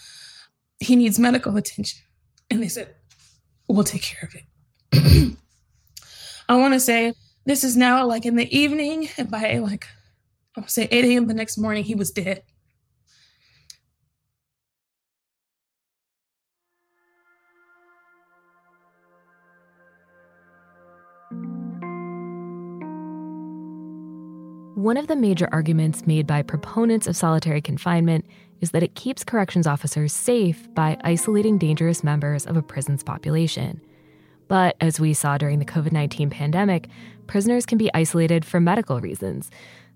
He 0.80 0.96
needs 0.96 1.18
medical 1.18 1.56
attention. 1.56 2.02
And 2.50 2.62
they 2.62 2.68
said, 2.68 2.94
we'll 3.68 3.86
take 3.86 4.02
care 4.02 4.30
of 4.30 4.36
it. 4.36 5.38
I 6.50 6.58
want 6.58 6.74
to 6.74 6.80
say 6.80 7.14
this 7.46 7.64
is 7.64 7.78
now 7.78 8.06
like 8.06 8.26
in 8.26 8.36
the 8.36 8.56
evening, 8.56 9.10
and 9.18 9.30
by 9.30 9.58
like, 9.58 9.88
I 10.58 10.62
would 10.62 10.70
say 10.70 10.88
8 10.90 11.06
a.m. 11.06 11.28
the 11.28 11.34
next 11.34 11.58
morning, 11.58 11.84
he 11.84 11.96
was 11.96 12.12
dead. 12.12 12.44
One 24.76 24.98
of 24.98 25.08
the 25.08 25.16
major 25.16 25.50
arguments 25.52 26.06
made 26.06 26.28
by 26.28 26.44
proponents 26.44 27.08
of 27.08 27.16
solitary 27.16 27.60
confinement 27.60 28.26
is 28.62 28.70
that 28.72 28.84
it 28.84 28.94
keeps 28.94 29.24
corrections 29.24 29.66
officers 29.66 30.14
safe 30.14 30.72
by 30.76 30.98
isolating 31.04 31.58
dangerous 31.58 32.04
members 32.04 32.46
of 32.46 32.56
a 32.56 32.62
prison's 32.62 33.02
population. 33.02 33.82
But 34.48 34.76
as 34.80 35.00
we 35.00 35.14
saw 35.14 35.38
during 35.38 35.60
the 35.60 35.66
COVID 35.66 35.92
19 35.92 36.30
pandemic, 36.30 36.88
prisoners 37.28 37.66
can 37.66 37.78
be 37.78 37.92
isolated 37.94 38.46
for 38.46 38.60
medical 38.60 39.00
reasons. 39.00 39.50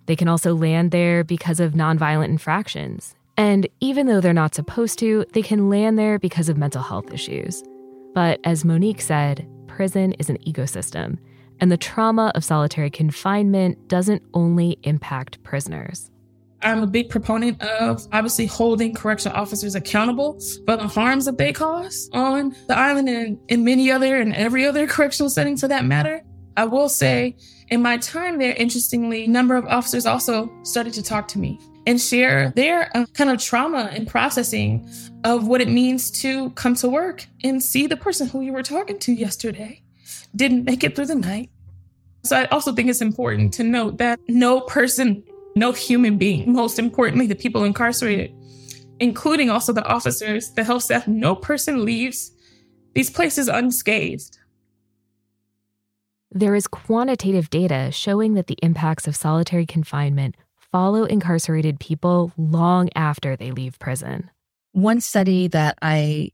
They 0.05 0.15
can 0.15 0.27
also 0.27 0.55
land 0.55 0.91
there 0.91 1.23
because 1.23 1.59
of 1.59 1.73
nonviolent 1.73 2.29
infractions. 2.29 3.15
And 3.37 3.67
even 3.79 4.07
though 4.07 4.19
they're 4.19 4.33
not 4.33 4.55
supposed 4.55 4.99
to, 4.99 5.25
they 5.33 5.41
can 5.41 5.69
land 5.69 5.97
there 5.97 6.19
because 6.19 6.49
of 6.49 6.57
mental 6.57 6.81
health 6.81 7.13
issues. 7.13 7.63
But 8.13 8.39
as 8.43 8.63
Monik 8.63 8.99
said, 8.99 9.47
prison 9.67 10.13
is 10.13 10.29
an 10.29 10.39
ecosystem, 10.39 11.17
and 11.59 11.71
the 11.71 11.77
trauma 11.77 12.31
of 12.35 12.43
solitary 12.43 12.89
confinement 12.89 13.87
doesn't 13.87 14.23
only 14.33 14.77
impact 14.83 15.41
prisoners. 15.43 16.11
I'm 16.61 16.83
a 16.83 16.87
big 16.87 17.09
proponent 17.09 17.61
of 17.61 18.05
obviously 18.11 18.45
holding 18.45 18.93
correction 18.93 19.31
officers 19.31 19.75
accountable 19.75 20.39
for 20.65 20.75
the 20.75 20.87
harms 20.87 21.25
that 21.25 21.37
they 21.37 21.53
cause 21.53 22.09
on 22.13 22.55
the 22.67 22.77
island 22.77 23.07
and 23.07 23.39
in 23.47 23.63
many 23.63 23.91
other 23.91 24.17
and 24.17 24.33
every 24.35 24.65
other 24.65 24.85
correctional 24.87 25.29
setting 25.29 25.55
for 25.55 25.67
that 25.67 25.85
matter. 25.85 26.21
I 26.57 26.65
will 26.65 26.89
say 26.89 27.37
in 27.69 27.81
my 27.81 27.97
time 27.97 28.37
there, 28.37 28.53
interestingly, 28.53 29.25
a 29.25 29.27
number 29.27 29.55
of 29.55 29.65
officers 29.65 30.05
also 30.05 30.51
started 30.63 30.93
to 30.93 31.03
talk 31.03 31.27
to 31.29 31.39
me 31.39 31.59
and 31.87 32.01
share 32.01 32.51
their 32.55 32.95
uh, 32.95 33.05
kind 33.13 33.29
of 33.29 33.41
trauma 33.41 33.89
and 33.93 34.07
processing 34.07 34.89
of 35.23 35.47
what 35.47 35.61
it 35.61 35.69
means 35.69 36.11
to 36.21 36.49
come 36.51 36.75
to 36.75 36.89
work 36.89 37.25
and 37.43 37.63
see 37.63 37.87
the 37.87 37.95
person 37.95 38.27
who 38.27 38.41
you 38.41 38.51
were 38.51 38.63
talking 38.63 38.99
to 38.99 39.13
yesterday 39.13 39.81
didn't 40.35 40.65
make 40.65 40.83
it 40.83 40.95
through 40.95 41.05
the 41.05 41.15
night. 41.15 41.49
So 42.23 42.35
I 42.35 42.45
also 42.45 42.73
think 42.73 42.89
it's 42.89 43.01
important 43.01 43.53
to 43.53 43.63
note 43.63 43.97
that 43.99 44.19
no 44.27 44.59
person 44.61 45.23
no 45.55 45.71
human 45.71 46.17
being, 46.17 46.53
most 46.53 46.79
importantly, 46.79 47.27
the 47.27 47.35
people 47.35 47.63
incarcerated, 47.63 48.33
including 48.99 49.49
also 49.49 49.73
the 49.73 49.85
officers, 49.85 50.51
the 50.51 50.63
health 50.63 50.83
staff, 50.83 51.07
no 51.07 51.35
person 51.35 51.85
leaves 51.85 52.31
these 52.93 53.09
places 53.09 53.47
unscathed. 53.47 54.37
There 56.31 56.55
is 56.55 56.67
quantitative 56.67 57.49
data 57.49 57.91
showing 57.91 58.35
that 58.35 58.47
the 58.47 58.57
impacts 58.61 59.07
of 59.07 59.15
solitary 59.15 59.65
confinement 59.65 60.35
follow 60.71 61.05
incarcerated 61.05 61.79
people 61.79 62.31
long 62.37 62.89
after 62.95 63.35
they 63.35 63.51
leave 63.51 63.79
prison. 63.79 64.29
One 64.71 65.01
study 65.01 65.47
that 65.47 65.77
I 65.81 66.31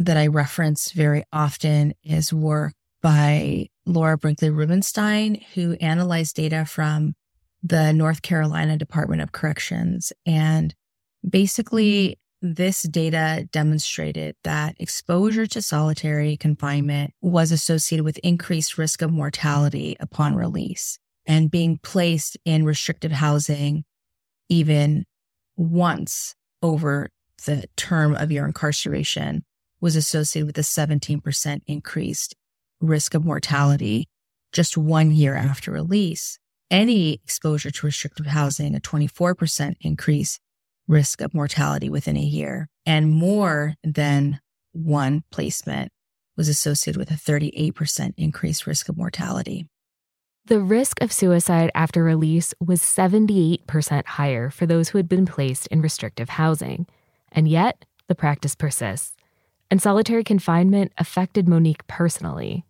that 0.00 0.16
I 0.16 0.26
reference 0.26 0.90
very 0.90 1.22
often 1.32 1.94
is 2.02 2.32
work 2.32 2.74
by 3.00 3.68
Laura 3.86 4.18
Brinkley 4.18 4.50
Rubinstein, 4.50 5.40
who 5.54 5.74
analyzed 5.74 6.34
data 6.34 6.64
from 6.64 7.14
the 7.64 7.92
North 7.92 8.20
Carolina 8.20 8.76
Department 8.76 9.22
of 9.22 9.32
Corrections. 9.32 10.12
And 10.26 10.74
basically, 11.28 12.18
this 12.42 12.82
data 12.82 13.48
demonstrated 13.50 14.36
that 14.44 14.76
exposure 14.78 15.46
to 15.46 15.62
solitary 15.62 16.36
confinement 16.36 17.14
was 17.22 17.50
associated 17.50 18.04
with 18.04 18.18
increased 18.18 18.76
risk 18.76 19.00
of 19.00 19.10
mortality 19.10 19.96
upon 19.98 20.34
release 20.34 20.98
and 21.26 21.50
being 21.50 21.78
placed 21.82 22.36
in 22.44 22.66
restricted 22.66 23.12
housing 23.12 23.84
even 24.50 25.06
once 25.56 26.34
over 26.60 27.08
the 27.46 27.64
term 27.76 28.14
of 28.14 28.30
your 28.30 28.44
incarceration 28.44 29.42
was 29.80 29.96
associated 29.96 30.46
with 30.46 30.58
a 30.58 30.60
17% 30.60 31.60
increased 31.66 32.34
risk 32.82 33.14
of 33.14 33.24
mortality 33.24 34.06
just 34.52 34.76
one 34.76 35.10
year 35.10 35.34
after 35.34 35.72
release 35.72 36.38
any 36.70 37.14
exposure 37.14 37.70
to 37.70 37.86
restrictive 37.86 38.26
housing, 38.26 38.74
a 38.74 38.80
24% 38.80 39.74
increase 39.80 40.38
risk 40.86 41.20
of 41.20 41.34
mortality 41.34 41.88
within 41.88 42.16
a 42.16 42.20
year, 42.20 42.68
and 42.84 43.10
more 43.10 43.74
than 43.82 44.40
one 44.72 45.22
placement 45.30 45.90
was 46.36 46.48
associated 46.48 46.98
with 46.98 47.10
a 47.10 47.14
38% 47.14 48.14
increased 48.16 48.66
risk 48.66 48.88
of 48.88 48.96
mortality. 48.96 49.66
The 50.46 50.60
risk 50.60 51.00
of 51.00 51.10
suicide 51.10 51.70
after 51.74 52.04
release 52.04 52.52
was 52.60 52.82
78% 52.82 54.06
higher 54.06 54.50
for 54.50 54.66
those 54.66 54.90
who 54.90 54.98
had 54.98 55.08
been 55.08 55.24
placed 55.24 55.66
in 55.68 55.80
restrictive 55.80 56.28
housing. 56.28 56.86
And 57.32 57.48
yet, 57.48 57.86
the 58.08 58.14
practice 58.14 58.54
persists. 58.54 59.16
And 59.70 59.80
solitary 59.80 60.22
confinement 60.22 60.92
affected 60.98 61.46
Monik 61.46 61.86
personally. 61.86 62.66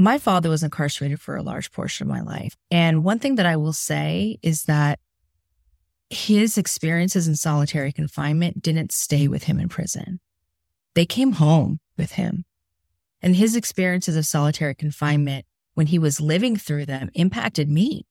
My 0.00 0.16
father 0.18 0.48
was 0.48 0.62
incarcerated 0.62 1.20
for 1.20 1.36
a 1.36 1.42
large 1.42 1.72
portion 1.72 2.06
of 2.06 2.14
my 2.14 2.22
life. 2.22 2.56
And 2.70 3.04
one 3.04 3.18
thing 3.18 3.34
that 3.34 3.44
I 3.44 3.56
will 3.56 3.74
say 3.74 4.38
is 4.42 4.62
that 4.62 4.98
his 6.08 6.56
experiences 6.56 7.28
in 7.28 7.36
solitary 7.36 7.92
confinement 7.92 8.62
didn't 8.62 8.92
stay 8.92 9.28
with 9.28 9.44
him 9.44 9.60
in 9.60 9.68
prison. 9.68 10.20
They 10.94 11.04
came 11.04 11.32
home 11.32 11.80
with 11.98 12.12
him. 12.12 12.46
And 13.20 13.36
his 13.36 13.54
experiences 13.54 14.16
of 14.16 14.24
solitary 14.24 14.74
confinement 14.74 15.44
when 15.74 15.88
he 15.88 15.98
was 15.98 16.18
living 16.18 16.56
through 16.56 16.86
them 16.86 17.10
impacted 17.12 17.68
me 17.68 18.06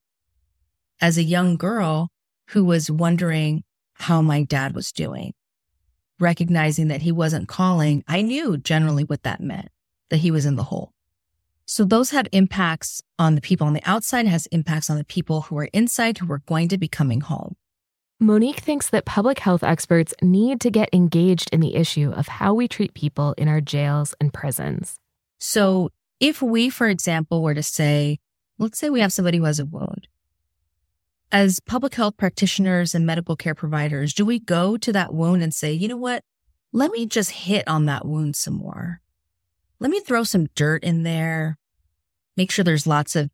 as 1.00 1.18
a 1.18 1.24
young 1.24 1.56
girl 1.56 2.10
who 2.50 2.64
was 2.64 2.88
wondering 2.88 3.64
how 3.94 4.22
my 4.22 4.44
dad 4.44 4.76
was 4.76 4.92
doing, 4.92 5.32
recognizing 6.20 6.86
that 6.86 7.02
he 7.02 7.10
wasn't 7.10 7.48
calling. 7.48 8.04
I 8.06 8.22
knew 8.22 8.56
generally 8.56 9.02
what 9.02 9.24
that 9.24 9.40
meant, 9.40 9.70
that 10.10 10.18
he 10.18 10.30
was 10.30 10.46
in 10.46 10.54
the 10.54 10.62
hole. 10.62 10.92
So 11.72 11.84
those 11.84 12.10
have 12.10 12.26
impacts 12.32 13.00
on 13.16 13.36
the 13.36 13.40
people 13.40 13.64
on 13.64 13.74
the 13.74 13.88
outside, 13.88 14.26
has 14.26 14.46
impacts 14.46 14.90
on 14.90 14.96
the 14.98 15.04
people 15.04 15.42
who 15.42 15.56
are 15.56 15.68
inside 15.72 16.18
who 16.18 16.32
are 16.32 16.42
going 16.46 16.66
to 16.66 16.78
be 16.78 16.88
coming 16.88 17.20
home. 17.20 17.54
Monik 18.20 18.56
thinks 18.56 18.90
that 18.90 19.04
public 19.04 19.38
health 19.38 19.62
experts 19.62 20.12
need 20.20 20.60
to 20.62 20.70
get 20.72 20.88
engaged 20.92 21.48
in 21.52 21.60
the 21.60 21.76
issue 21.76 22.10
of 22.10 22.26
how 22.26 22.54
we 22.54 22.66
treat 22.66 22.92
people 22.94 23.34
in 23.38 23.46
our 23.46 23.60
jails 23.60 24.16
and 24.20 24.34
prisons. 24.34 24.96
So 25.38 25.90
if 26.18 26.42
we, 26.42 26.70
for 26.70 26.88
example, 26.88 27.40
were 27.40 27.54
to 27.54 27.62
say, 27.62 28.18
let's 28.58 28.76
say 28.76 28.90
we 28.90 29.00
have 29.00 29.12
somebody 29.12 29.38
who 29.38 29.44
has 29.44 29.60
a 29.60 29.64
wound. 29.64 30.08
As 31.30 31.60
public 31.60 31.94
health 31.94 32.16
practitioners 32.16 32.96
and 32.96 33.06
medical 33.06 33.36
care 33.36 33.54
providers, 33.54 34.12
do 34.12 34.24
we 34.26 34.40
go 34.40 34.76
to 34.76 34.92
that 34.92 35.14
wound 35.14 35.40
and 35.40 35.54
say, 35.54 35.72
you 35.72 35.86
know 35.86 35.96
what? 35.96 36.24
Let 36.72 36.90
me 36.90 37.06
just 37.06 37.30
hit 37.30 37.68
on 37.68 37.86
that 37.86 38.04
wound 38.04 38.34
some 38.34 38.54
more. 38.54 39.00
Let 39.78 39.92
me 39.92 40.00
throw 40.00 40.24
some 40.24 40.48
dirt 40.56 40.82
in 40.82 41.04
there 41.04 41.58
make 42.36 42.50
sure 42.50 42.64
there's 42.64 42.86
lots 42.86 43.16
of 43.16 43.30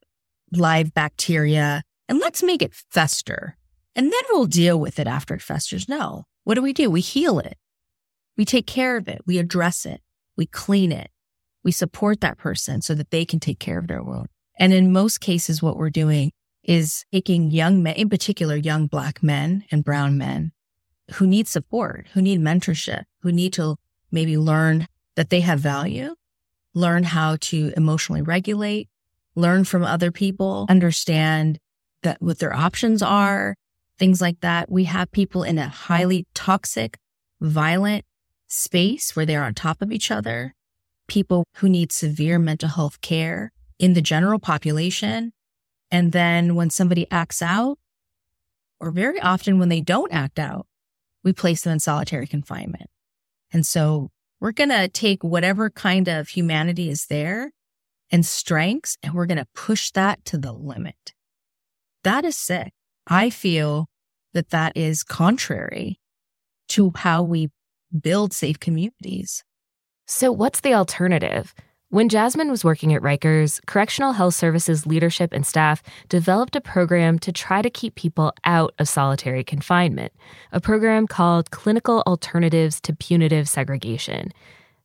live 0.52 0.94
bacteria, 0.94 1.82
and 2.08 2.18
let's 2.18 2.42
make 2.42 2.62
it 2.62 2.74
fester. 2.90 3.56
And 3.94 4.12
then 4.12 4.22
we'll 4.30 4.46
deal 4.46 4.78
with 4.78 4.98
it 4.98 5.06
after 5.06 5.34
it 5.34 5.42
festers. 5.42 5.88
No. 5.88 6.24
What 6.44 6.54
do 6.54 6.62
we 6.62 6.72
do? 6.72 6.90
We 6.90 7.00
heal 7.00 7.38
it. 7.38 7.56
We 8.36 8.44
take 8.44 8.66
care 8.66 8.96
of 8.96 9.08
it. 9.08 9.22
We 9.26 9.38
address 9.38 9.86
it. 9.86 10.00
We 10.36 10.46
clean 10.46 10.92
it. 10.92 11.10
We 11.64 11.72
support 11.72 12.20
that 12.20 12.38
person 12.38 12.82
so 12.82 12.94
that 12.94 13.10
they 13.10 13.24
can 13.24 13.40
take 13.40 13.58
care 13.58 13.78
of 13.78 13.88
their 13.88 14.02
wound. 14.02 14.28
And 14.58 14.72
in 14.72 14.92
most 14.92 15.20
cases, 15.20 15.62
what 15.62 15.76
we're 15.76 15.90
doing 15.90 16.30
is 16.62 17.04
taking 17.12 17.50
young 17.50 17.82
men, 17.82 17.94
in 17.94 18.08
particular, 18.08 18.56
young 18.56 18.86
black 18.86 19.22
men 19.22 19.64
and 19.70 19.84
brown 19.84 20.18
men 20.18 20.52
who 21.14 21.26
need 21.26 21.48
support, 21.48 22.06
who 22.12 22.22
need 22.22 22.40
mentorship, 22.40 23.04
who 23.20 23.32
need 23.32 23.52
to 23.54 23.76
maybe 24.10 24.36
learn 24.36 24.86
that 25.16 25.30
they 25.30 25.40
have 25.40 25.60
value, 25.60 26.14
learn 26.76 27.02
how 27.02 27.36
to 27.40 27.72
emotionally 27.74 28.20
regulate, 28.20 28.88
learn 29.34 29.64
from 29.64 29.82
other 29.82 30.12
people, 30.12 30.66
understand 30.68 31.58
that 32.02 32.20
what 32.20 32.38
their 32.38 32.54
options 32.54 33.02
are, 33.02 33.56
things 33.98 34.20
like 34.20 34.38
that. 34.40 34.70
We 34.70 34.84
have 34.84 35.10
people 35.10 35.42
in 35.42 35.56
a 35.58 35.68
highly 35.68 36.26
toxic, 36.34 36.98
violent 37.40 38.04
space 38.46 39.16
where 39.16 39.24
they're 39.24 39.42
on 39.42 39.54
top 39.54 39.80
of 39.80 39.90
each 39.90 40.10
other, 40.10 40.54
people 41.08 41.44
who 41.56 41.68
need 41.68 41.92
severe 41.92 42.38
mental 42.38 42.68
health 42.68 43.00
care 43.00 43.52
in 43.78 43.94
the 43.94 44.02
general 44.02 44.38
population. 44.38 45.32
And 45.90 46.12
then 46.12 46.56
when 46.56 46.68
somebody 46.68 47.10
acts 47.10 47.40
out, 47.40 47.78
or 48.78 48.90
very 48.90 49.18
often 49.18 49.58
when 49.58 49.70
they 49.70 49.80
don't 49.80 50.12
act 50.12 50.38
out, 50.38 50.66
we 51.24 51.32
place 51.32 51.62
them 51.62 51.72
in 51.72 51.80
solitary 51.80 52.26
confinement. 52.26 52.90
And 53.50 53.64
so 53.64 54.10
we're 54.40 54.52
going 54.52 54.70
to 54.70 54.88
take 54.88 55.24
whatever 55.24 55.70
kind 55.70 56.08
of 56.08 56.28
humanity 56.28 56.90
is 56.90 57.06
there 57.06 57.52
and 58.10 58.24
strengths, 58.24 58.96
and 59.02 59.14
we're 59.14 59.26
going 59.26 59.38
to 59.38 59.48
push 59.54 59.90
that 59.92 60.24
to 60.26 60.38
the 60.38 60.52
limit. 60.52 61.14
That 62.04 62.24
is 62.24 62.36
sick. 62.36 62.72
I 63.06 63.30
feel 63.30 63.88
that 64.32 64.50
that 64.50 64.76
is 64.76 65.02
contrary 65.02 65.98
to 66.68 66.92
how 66.94 67.22
we 67.22 67.50
build 67.98 68.32
safe 68.32 68.60
communities. 68.60 69.42
So, 70.06 70.30
what's 70.30 70.60
the 70.60 70.74
alternative? 70.74 71.54
When 71.90 72.08
Jasmine 72.08 72.50
was 72.50 72.64
working 72.64 72.92
at 72.94 73.00
Rikers, 73.00 73.64
Correctional 73.66 74.14
Health 74.14 74.34
Services 74.34 74.86
leadership 74.86 75.32
and 75.32 75.46
staff 75.46 75.84
developed 76.08 76.56
a 76.56 76.60
program 76.60 77.16
to 77.20 77.30
try 77.30 77.62
to 77.62 77.70
keep 77.70 77.94
people 77.94 78.32
out 78.44 78.74
of 78.80 78.88
solitary 78.88 79.44
confinement, 79.44 80.12
a 80.50 80.60
program 80.60 81.06
called 81.06 81.52
Clinical 81.52 82.02
Alternatives 82.04 82.80
to 82.80 82.92
Punitive 82.92 83.48
Segregation. 83.48 84.32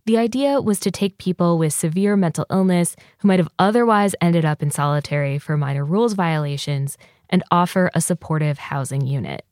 The 0.06 0.20
idea 0.20 0.62
was 0.62 0.80
to 0.82 0.92
take 0.92 1.18
people 1.18 1.58
with 1.58 1.74
severe 1.74 2.16
mental 2.16 2.46
illness 2.52 2.96
who 3.18 3.28
might 3.28 3.40
have 3.40 3.50
otherwise 3.58 4.14
ended 4.22 4.46
up 4.46 4.62
in 4.62 4.70
solitary 4.70 5.40
for 5.40 5.58
minor 5.58 5.84
rules 5.84 6.14
violations 6.14 7.00
and 7.32 7.44
offer 7.50 7.90
a 7.96 8.02
supportive 8.02 8.60
housing 8.60 9.08
unit. 9.08 9.44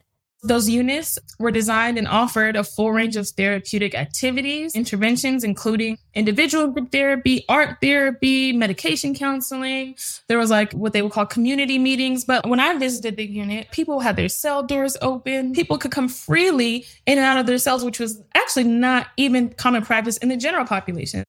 Those 0.41 0.69
units 0.69 1.19
were 1.37 1.51
designed 1.51 1.97
and 1.97 2.07
offered 2.07 2.55
a 2.55 2.63
full 2.63 2.93
range 2.93 3.17
of 3.17 3.27
therapeutic 3.27 3.93
activities, 3.93 4.73
interventions, 4.73 5.43
including 5.43 5.97
individual 6.13 6.67
group 6.67 6.93
therapy, 6.93 7.43
art 7.49 7.77
therapy, 7.81 8.53
medication 8.53 9.13
counseling. 9.13 9.95
There 10.29 10.37
was 10.37 10.49
like 10.49 10.71
what 10.71 10.93
they 10.93 11.01
would 11.01 11.11
call 11.11 11.25
community 11.25 11.77
meetings. 11.77 12.23
But 12.23 12.47
when 12.47 12.61
I 12.61 12.77
visited 12.77 13.17
the 13.17 13.25
unit, 13.25 13.69
people 13.71 13.99
had 13.99 14.15
their 14.15 14.29
cell 14.29 14.63
doors 14.63 14.95
open. 15.01 15.51
People 15.51 15.77
could 15.77 15.91
come 15.91 16.07
freely 16.07 16.85
in 17.05 17.17
and 17.17 17.27
out 17.27 17.37
of 17.37 17.45
their 17.45 17.57
cells, 17.57 17.83
which 17.83 17.99
was 17.99 18.21
actually 18.33 18.63
not 18.63 19.07
even 19.17 19.49
common 19.49 19.83
practice 19.83 20.15
in 20.17 20.29
the 20.29 20.37
general 20.37 20.65
population. 20.65 21.25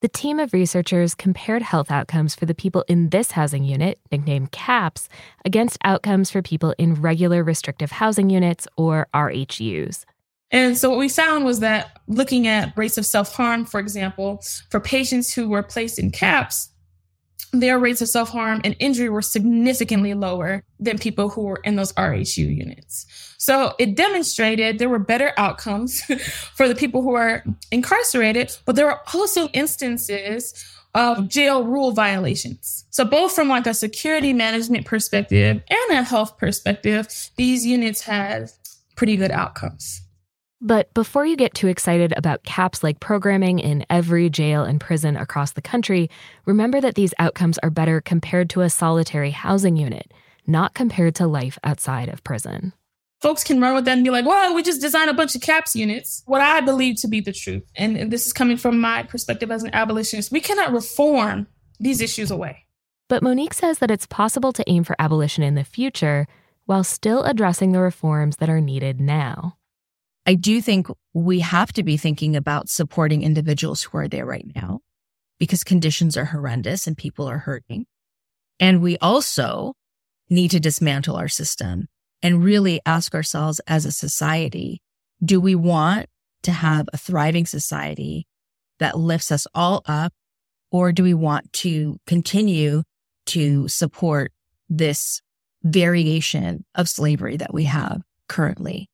The 0.00 0.08
team 0.08 0.40
of 0.40 0.54
researchers 0.54 1.14
compared 1.14 1.60
health 1.60 1.90
outcomes 1.90 2.34
for 2.34 2.46
the 2.46 2.54
people 2.54 2.86
in 2.88 3.10
this 3.10 3.32
housing 3.32 3.64
unit, 3.64 3.98
nicknamed 4.10 4.50
CAPS, 4.50 5.10
against 5.44 5.76
outcomes 5.84 6.30
for 6.30 6.40
people 6.40 6.74
in 6.78 6.94
regular 6.94 7.44
restrictive 7.44 7.90
housing 7.90 8.30
units 8.30 8.66
or 8.78 9.08
RHUs. 9.12 10.06
And 10.50 10.78
so 10.78 10.88
what 10.88 10.98
we 10.98 11.10
found 11.10 11.44
was 11.44 11.60
that 11.60 12.00
looking 12.08 12.46
at 12.46 12.74
rates 12.78 12.96
of 12.96 13.04
self 13.04 13.34
harm, 13.34 13.66
for 13.66 13.78
example, 13.78 14.42
for 14.70 14.80
patients 14.80 15.34
who 15.34 15.50
were 15.50 15.62
placed 15.62 15.98
in 15.98 16.10
CAPS, 16.10 16.69
their 17.52 17.78
rates 17.78 18.00
of 18.00 18.08
self 18.08 18.30
harm 18.30 18.60
and 18.64 18.76
injury 18.78 19.08
were 19.08 19.22
significantly 19.22 20.14
lower 20.14 20.62
than 20.78 20.98
people 20.98 21.28
who 21.28 21.42
were 21.42 21.60
in 21.64 21.76
those 21.76 21.92
RHU 21.94 22.56
units. 22.56 23.06
So 23.38 23.74
it 23.78 23.96
demonstrated 23.96 24.78
there 24.78 24.88
were 24.88 24.98
better 24.98 25.32
outcomes 25.36 26.02
for 26.54 26.68
the 26.68 26.74
people 26.74 27.02
who 27.02 27.14
are 27.14 27.44
incarcerated, 27.70 28.56
but 28.64 28.76
there 28.76 28.90
are 28.90 29.00
also 29.14 29.48
instances 29.48 30.54
of 30.94 31.28
jail 31.28 31.64
rule 31.64 31.92
violations. 31.92 32.84
So 32.90 33.04
both 33.04 33.32
from 33.32 33.48
like 33.48 33.66
a 33.66 33.74
security 33.74 34.32
management 34.32 34.86
perspective 34.86 35.62
and 35.68 35.90
a 35.98 36.02
health 36.02 36.36
perspective, 36.36 37.08
these 37.36 37.64
units 37.64 38.02
had 38.02 38.50
pretty 38.96 39.16
good 39.16 39.30
outcomes. 39.30 40.02
But 40.62 40.92
before 40.92 41.24
you 41.24 41.36
get 41.36 41.54
too 41.54 41.68
excited 41.68 42.12
about 42.16 42.44
CAPS 42.44 42.82
like 42.82 43.00
programming 43.00 43.60
in 43.60 43.86
every 43.88 44.28
jail 44.28 44.62
and 44.62 44.78
prison 44.78 45.16
across 45.16 45.52
the 45.52 45.62
country, 45.62 46.10
remember 46.44 46.82
that 46.82 46.96
these 46.96 47.14
outcomes 47.18 47.56
are 47.58 47.70
better 47.70 48.02
compared 48.02 48.50
to 48.50 48.60
a 48.60 48.68
solitary 48.68 49.30
housing 49.30 49.76
unit, 49.76 50.12
not 50.46 50.74
compared 50.74 51.14
to 51.14 51.26
life 51.26 51.58
outside 51.64 52.10
of 52.10 52.22
prison. 52.24 52.74
Folks 53.22 53.42
can 53.42 53.60
run 53.60 53.74
with 53.74 53.86
that 53.86 53.92
and 53.92 54.04
be 54.04 54.10
like, 54.10 54.26
well, 54.26 54.54
we 54.54 54.62
just 54.62 54.82
designed 54.82 55.08
a 55.08 55.14
bunch 55.14 55.34
of 55.34 55.40
CAPS 55.40 55.76
units. 55.76 56.22
What 56.26 56.42
I 56.42 56.60
believe 56.60 56.96
to 57.00 57.08
be 57.08 57.20
the 57.20 57.32
truth, 57.32 57.64
and 57.74 58.10
this 58.10 58.26
is 58.26 58.32
coming 58.34 58.58
from 58.58 58.80
my 58.80 59.02
perspective 59.02 59.50
as 59.50 59.62
an 59.62 59.74
abolitionist, 59.74 60.30
we 60.30 60.40
cannot 60.40 60.72
reform 60.72 61.46
these 61.78 62.02
issues 62.02 62.30
away. 62.30 62.66
But 63.08 63.22
Monik 63.22 63.54
says 63.54 63.78
that 63.78 63.90
it's 63.90 64.06
possible 64.06 64.52
to 64.52 64.64
aim 64.68 64.84
for 64.84 64.96
abolition 64.98 65.42
in 65.42 65.54
the 65.54 65.64
future 65.64 66.26
while 66.66 66.84
still 66.84 67.24
addressing 67.24 67.72
the 67.72 67.80
reforms 67.80 68.36
that 68.36 68.50
are 68.50 68.60
needed 68.60 69.00
now. 69.00 69.56
I 70.26 70.34
do 70.34 70.60
think 70.60 70.88
we 71.14 71.40
have 71.40 71.72
to 71.72 71.82
be 71.82 71.96
thinking 71.96 72.36
about 72.36 72.68
supporting 72.68 73.22
individuals 73.22 73.82
who 73.82 73.98
are 73.98 74.08
there 74.08 74.26
right 74.26 74.46
now 74.54 74.80
because 75.38 75.64
conditions 75.64 76.16
are 76.16 76.26
horrendous 76.26 76.86
and 76.86 76.96
people 76.96 77.26
are 77.26 77.38
hurting. 77.38 77.86
And 78.58 78.82
we 78.82 78.98
also 78.98 79.72
need 80.28 80.50
to 80.52 80.60
dismantle 80.60 81.16
our 81.16 81.28
system 81.28 81.86
and 82.22 82.44
really 82.44 82.80
ask 82.84 83.14
ourselves 83.14 83.60
as 83.66 83.86
a 83.86 83.92
society, 83.92 84.82
do 85.24 85.40
we 85.40 85.54
want 85.54 86.06
to 86.42 86.52
have 86.52 86.88
a 86.92 86.98
thriving 86.98 87.46
society 87.46 88.26
that 88.78 88.98
lifts 88.98 89.32
us 89.32 89.46
all 89.54 89.82
up? 89.86 90.12
Or 90.70 90.92
do 90.92 91.02
we 91.02 91.14
want 91.14 91.52
to 91.54 91.98
continue 92.06 92.84
to 93.26 93.66
support 93.66 94.32
this 94.68 95.20
variation 95.64 96.64
of 96.74 96.88
slavery 96.88 97.36
that 97.38 97.52
we 97.52 97.64
have 97.64 98.02
currently? 98.28 98.88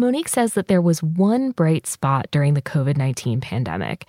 Monik 0.00 0.28
says 0.28 0.54
that 0.54 0.66
there 0.66 0.80
was 0.80 1.02
one 1.02 1.50
bright 1.50 1.86
spot 1.86 2.26
during 2.30 2.54
the 2.54 2.62
COVID 2.62 2.96
19 2.96 3.42
pandemic. 3.42 4.06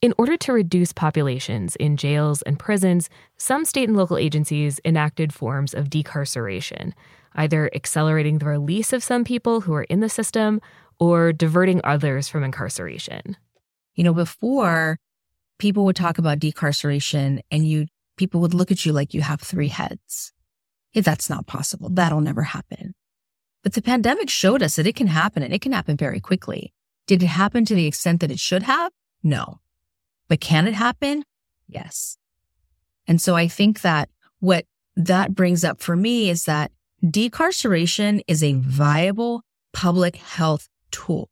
In 0.00 0.14
order 0.16 0.36
to 0.36 0.52
reduce 0.52 0.92
populations 0.92 1.74
in 1.76 1.96
jails 1.96 2.42
and 2.42 2.58
prisons, 2.58 3.10
some 3.38 3.64
state 3.64 3.88
and 3.88 3.96
local 3.96 4.16
agencies 4.16 4.78
enacted 4.84 5.32
forms 5.32 5.74
of 5.74 5.90
decarceration, 5.90 6.92
either 7.34 7.68
accelerating 7.74 8.38
the 8.38 8.46
release 8.46 8.92
of 8.92 9.02
some 9.02 9.24
people 9.24 9.62
who 9.62 9.74
are 9.74 9.82
in 9.84 9.98
the 9.98 10.08
system 10.08 10.60
or 11.00 11.32
diverting 11.32 11.80
others 11.82 12.28
from 12.28 12.44
incarceration. 12.44 13.36
You 13.96 14.04
know, 14.04 14.14
before 14.14 15.00
people 15.58 15.84
would 15.86 15.96
talk 15.96 16.18
about 16.18 16.38
decarceration 16.38 17.40
and 17.50 17.66
you 17.66 17.86
people 18.16 18.40
would 18.42 18.54
look 18.54 18.70
at 18.70 18.86
you 18.86 18.92
like 18.92 19.12
you 19.12 19.22
have 19.22 19.40
three 19.40 19.68
heads. 19.68 20.32
If 20.94 21.04
that's 21.04 21.28
not 21.28 21.48
possible, 21.48 21.88
that'll 21.90 22.20
never 22.20 22.42
happen. 22.42 22.94
But 23.62 23.74
the 23.74 23.82
pandemic 23.82 24.28
showed 24.28 24.62
us 24.62 24.76
that 24.76 24.86
it 24.86 24.96
can 24.96 25.06
happen 25.06 25.42
and 25.42 25.52
it 25.52 25.60
can 25.60 25.72
happen 25.72 25.96
very 25.96 26.20
quickly. 26.20 26.72
Did 27.06 27.22
it 27.22 27.26
happen 27.26 27.64
to 27.64 27.74
the 27.74 27.86
extent 27.86 28.20
that 28.20 28.30
it 28.30 28.40
should 28.40 28.64
have? 28.64 28.92
No. 29.22 29.60
But 30.28 30.40
can 30.40 30.66
it 30.66 30.74
happen? 30.74 31.24
Yes. 31.68 32.16
And 33.06 33.20
so 33.20 33.34
I 33.34 33.48
think 33.48 33.82
that 33.82 34.08
what 34.40 34.66
that 34.96 35.34
brings 35.34 35.64
up 35.64 35.80
for 35.80 35.96
me 35.96 36.28
is 36.28 36.44
that 36.44 36.72
decarceration 37.04 38.22
is 38.26 38.42
a 38.42 38.54
viable 38.54 39.42
public 39.72 40.16
health 40.16 40.68
tool. 40.90 41.30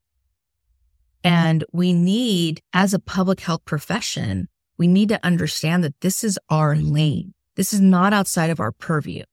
And 1.23 1.65
we 1.73 1.93
need, 1.93 2.63
as 2.73 2.95
a 2.95 2.99
public 2.99 3.41
health 3.41 3.65
profession, 3.65 4.49
we 4.79 4.87
need 4.87 5.11
to 5.11 5.25
understand 5.25 5.85
that 5.85 6.01
this 6.01 6.25
is 6.25 6.39
our 6.49 6.75
lane. 6.75 7.35
This 7.57 7.75
is 7.75 7.81
not 7.81 8.15
outside 8.15 8.51
of 8.51 8.61
our 8.61 8.73
purview. 8.73 9.25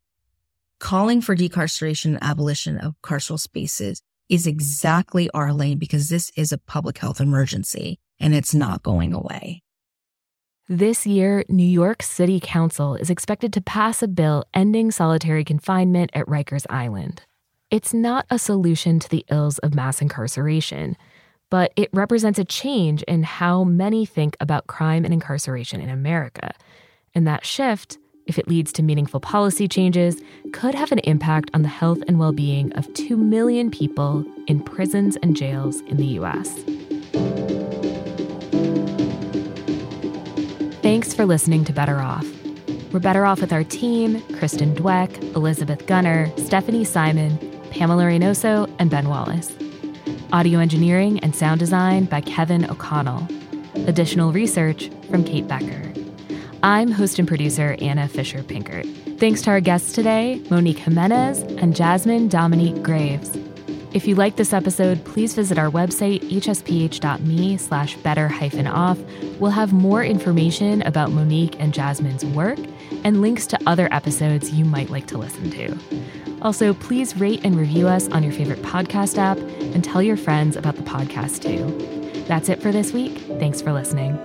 Calling 0.79 1.21
for 1.21 1.35
decarceration 1.35 2.05
and 2.05 2.23
abolition 2.23 2.77
of 2.77 2.93
carceral 3.01 3.39
spaces 3.39 4.01
is 4.29 4.45
exactly 4.45 5.29
our 5.31 5.51
lane 5.51 5.79
because 5.79 6.09
this 6.09 6.31
is 6.35 6.51
a 6.51 6.57
public 6.57 6.99
health 6.99 7.19
emergency 7.19 7.97
and 8.19 8.35
it's 8.35 8.53
not 8.53 8.83
going 8.83 9.13
away. 9.13 9.63
This 10.69 11.07
year, 11.07 11.45
New 11.47 11.65
York 11.65 12.03
City 12.03 12.39
Council 12.39 12.95
is 12.95 13.09
expected 13.09 13.53
to 13.53 13.61
pass 13.61 14.03
a 14.03 14.07
bill 14.07 14.43
ending 14.53 14.91
solitary 14.91 15.43
confinement 15.43 16.11
at 16.13 16.27
Rikers 16.27 16.65
Island. 16.69 17.23
It's 17.71 17.93
not 17.93 18.25
a 18.29 18.37
solution 18.37 18.99
to 18.99 19.09
the 19.09 19.25
ills 19.31 19.57
of 19.59 19.73
mass 19.73 20.01
incarceration, 20.01 20.95
but 21.49 21.71
it 21.75 21.89
represents 21.91 22.37
a 22.37 22.45
change 22.45 23.01
in 23.03 23.23
how 23.23 23.63
many 23.63 24.05
think 24.05 24.37
about 24.39 24.67
crime 24.67 25.05
and 25.05 25.13
incarceration 25.13 25.81
in 25.81 25.89
America. 25.89 26.53
And 27.15 27.25
that 27.25 27.45
shift, 27.45 27.97
if 28.27 28.37
it 28.37 28.47
leads 28.47 28.71
to 28.73 28.83
meaningful 28.83 29.19
policy 29.19 29.67
changes, 29.67 30.21
could 30.51 30.75
have 30.75 30.91
an 30.91 30.99
impact 30.99 31.49
on 31.53 31.61
the 31.61 31.67
health 31.67 31.99
and 32.07 32.19
well 32.19 32.33
being 32.33 32.71
of 32.73 32.93
2 32.93 33.17
million 33.17 33.71
people 33.71 34.25
in 34.47 34.61
prisons 34.61 35.17
and 35.23 35.35
jails 35.35 35.81
in 35.81 35.97
the 35.97 36.05
US. 36.19 36.53
Thanks 40.81 41.13
for 41.13 41.25
listening 41.25 41.65
to 41.65 41.73
Better 41.73 41.99
Off. 41.99 42.25
We're 42.93 42.99
better 42.99 43.25
off 43.25 43.41
with 43.41 43.51
our 43.51 43.63
team 43.63 44.21
Kristen 44.37 44.73
Dweck, 44.73 45.35
Elizabeth 45.35 45.85
Gunner, 45.85 46.31
Stephanie 46.37 46.85
Simon, 46.85 47.37
Pamela 47.71 48.03
Reynoso, 48.03 48.73
and 48.79 48.89
Ben 48.89 49.09
Wallace. 49.09 49.53
Audio 50.31 50.59
engineering 50.59 51.19
and 51.19 51.35
sound 51.35 51.59
design 51.59 52.05
by 52.05 52.21
Kevin 52.21 52.69
O'Connell. 52.69 53.27
Additional 53.87 54.31
research 54.31 54.89
from 55.09 55.23
Kate 55.23 55.47
Becker. 55.47 55.93
I'm 56.63 56.91
host 56.91 57.19
and 57.19 57.27
producer 57.27 57.75
Anna 57.81 58.07
Fisher 58.07 58.39
Pinkert. 58.39 59.19
Thanks 59.19 59.41
to 59.43 59.51
our 59.51 59.61
guests 59.61 59.93
today, 59.93 60.41
Monik 60.45 60.77
Jimenez 60.77 61.41
and 61.61 61.75
Jasmine 61.75 62.27
Dominique 62.27 62.81
Graves. 62.83 63.37
If 63.93 64.07
you 64.07 64.15
like 64.15 64.35
this 64.35 64.53
episode, 64.53 65.03
please 65.05 65.33
visit 65.33 65.57
our 65.57 65.71
website, 65.71 66.21
hsph.me 66.29 67.57
slash 67.57 67.95
better 67.97 68.27
hyphen 68.27 68.67
off. 68.67 68.99
We'll 69.39 69.51
have 69.51 69.73
more 69.73 70.03
information 70.03 70.81
about 70.83 71.09
Monik 71.09 71.55
and 71.59 71.73
Jasmine's 71.73 72.25
work 72.25 72.59
and 73.03 73.21
links 73.21 73.47
to 73.47 73.59
other 73.65 73.87
episodes 73.91 74.51
you 74.51 74.65
might 74.65 74.89
like 74.89 75.07
to 75.07 75.17
listen 75.17 75.49
to. 75.51 75.77
Also, 76.41 76.73
please 76.73 77.17
rate 77.17 77.41
and 77.43 77.57
review 77.57 77.87
us 77.87 78.07
on 78.09 78.23
your 78.23 78.33
favorite 78.33 78.61
podcast 78.61 79.17
app 79.17 79.37
and 79.37 79.83
tell 79.83 80.03
your 80.03 80.17
friends 80.17 80.55
about 80.55 80.75
the 80.75 80.83
podcast 80.83 81.41
too. 81.41 82.23
That's 82.27 82.49
it 82.49 82.61
for 82.61 82.71
this 82.71 82.93
week. 82.93 83.17
Thanks 83.39 83.61
for 83.61 83.71
listening. 83.73 84.17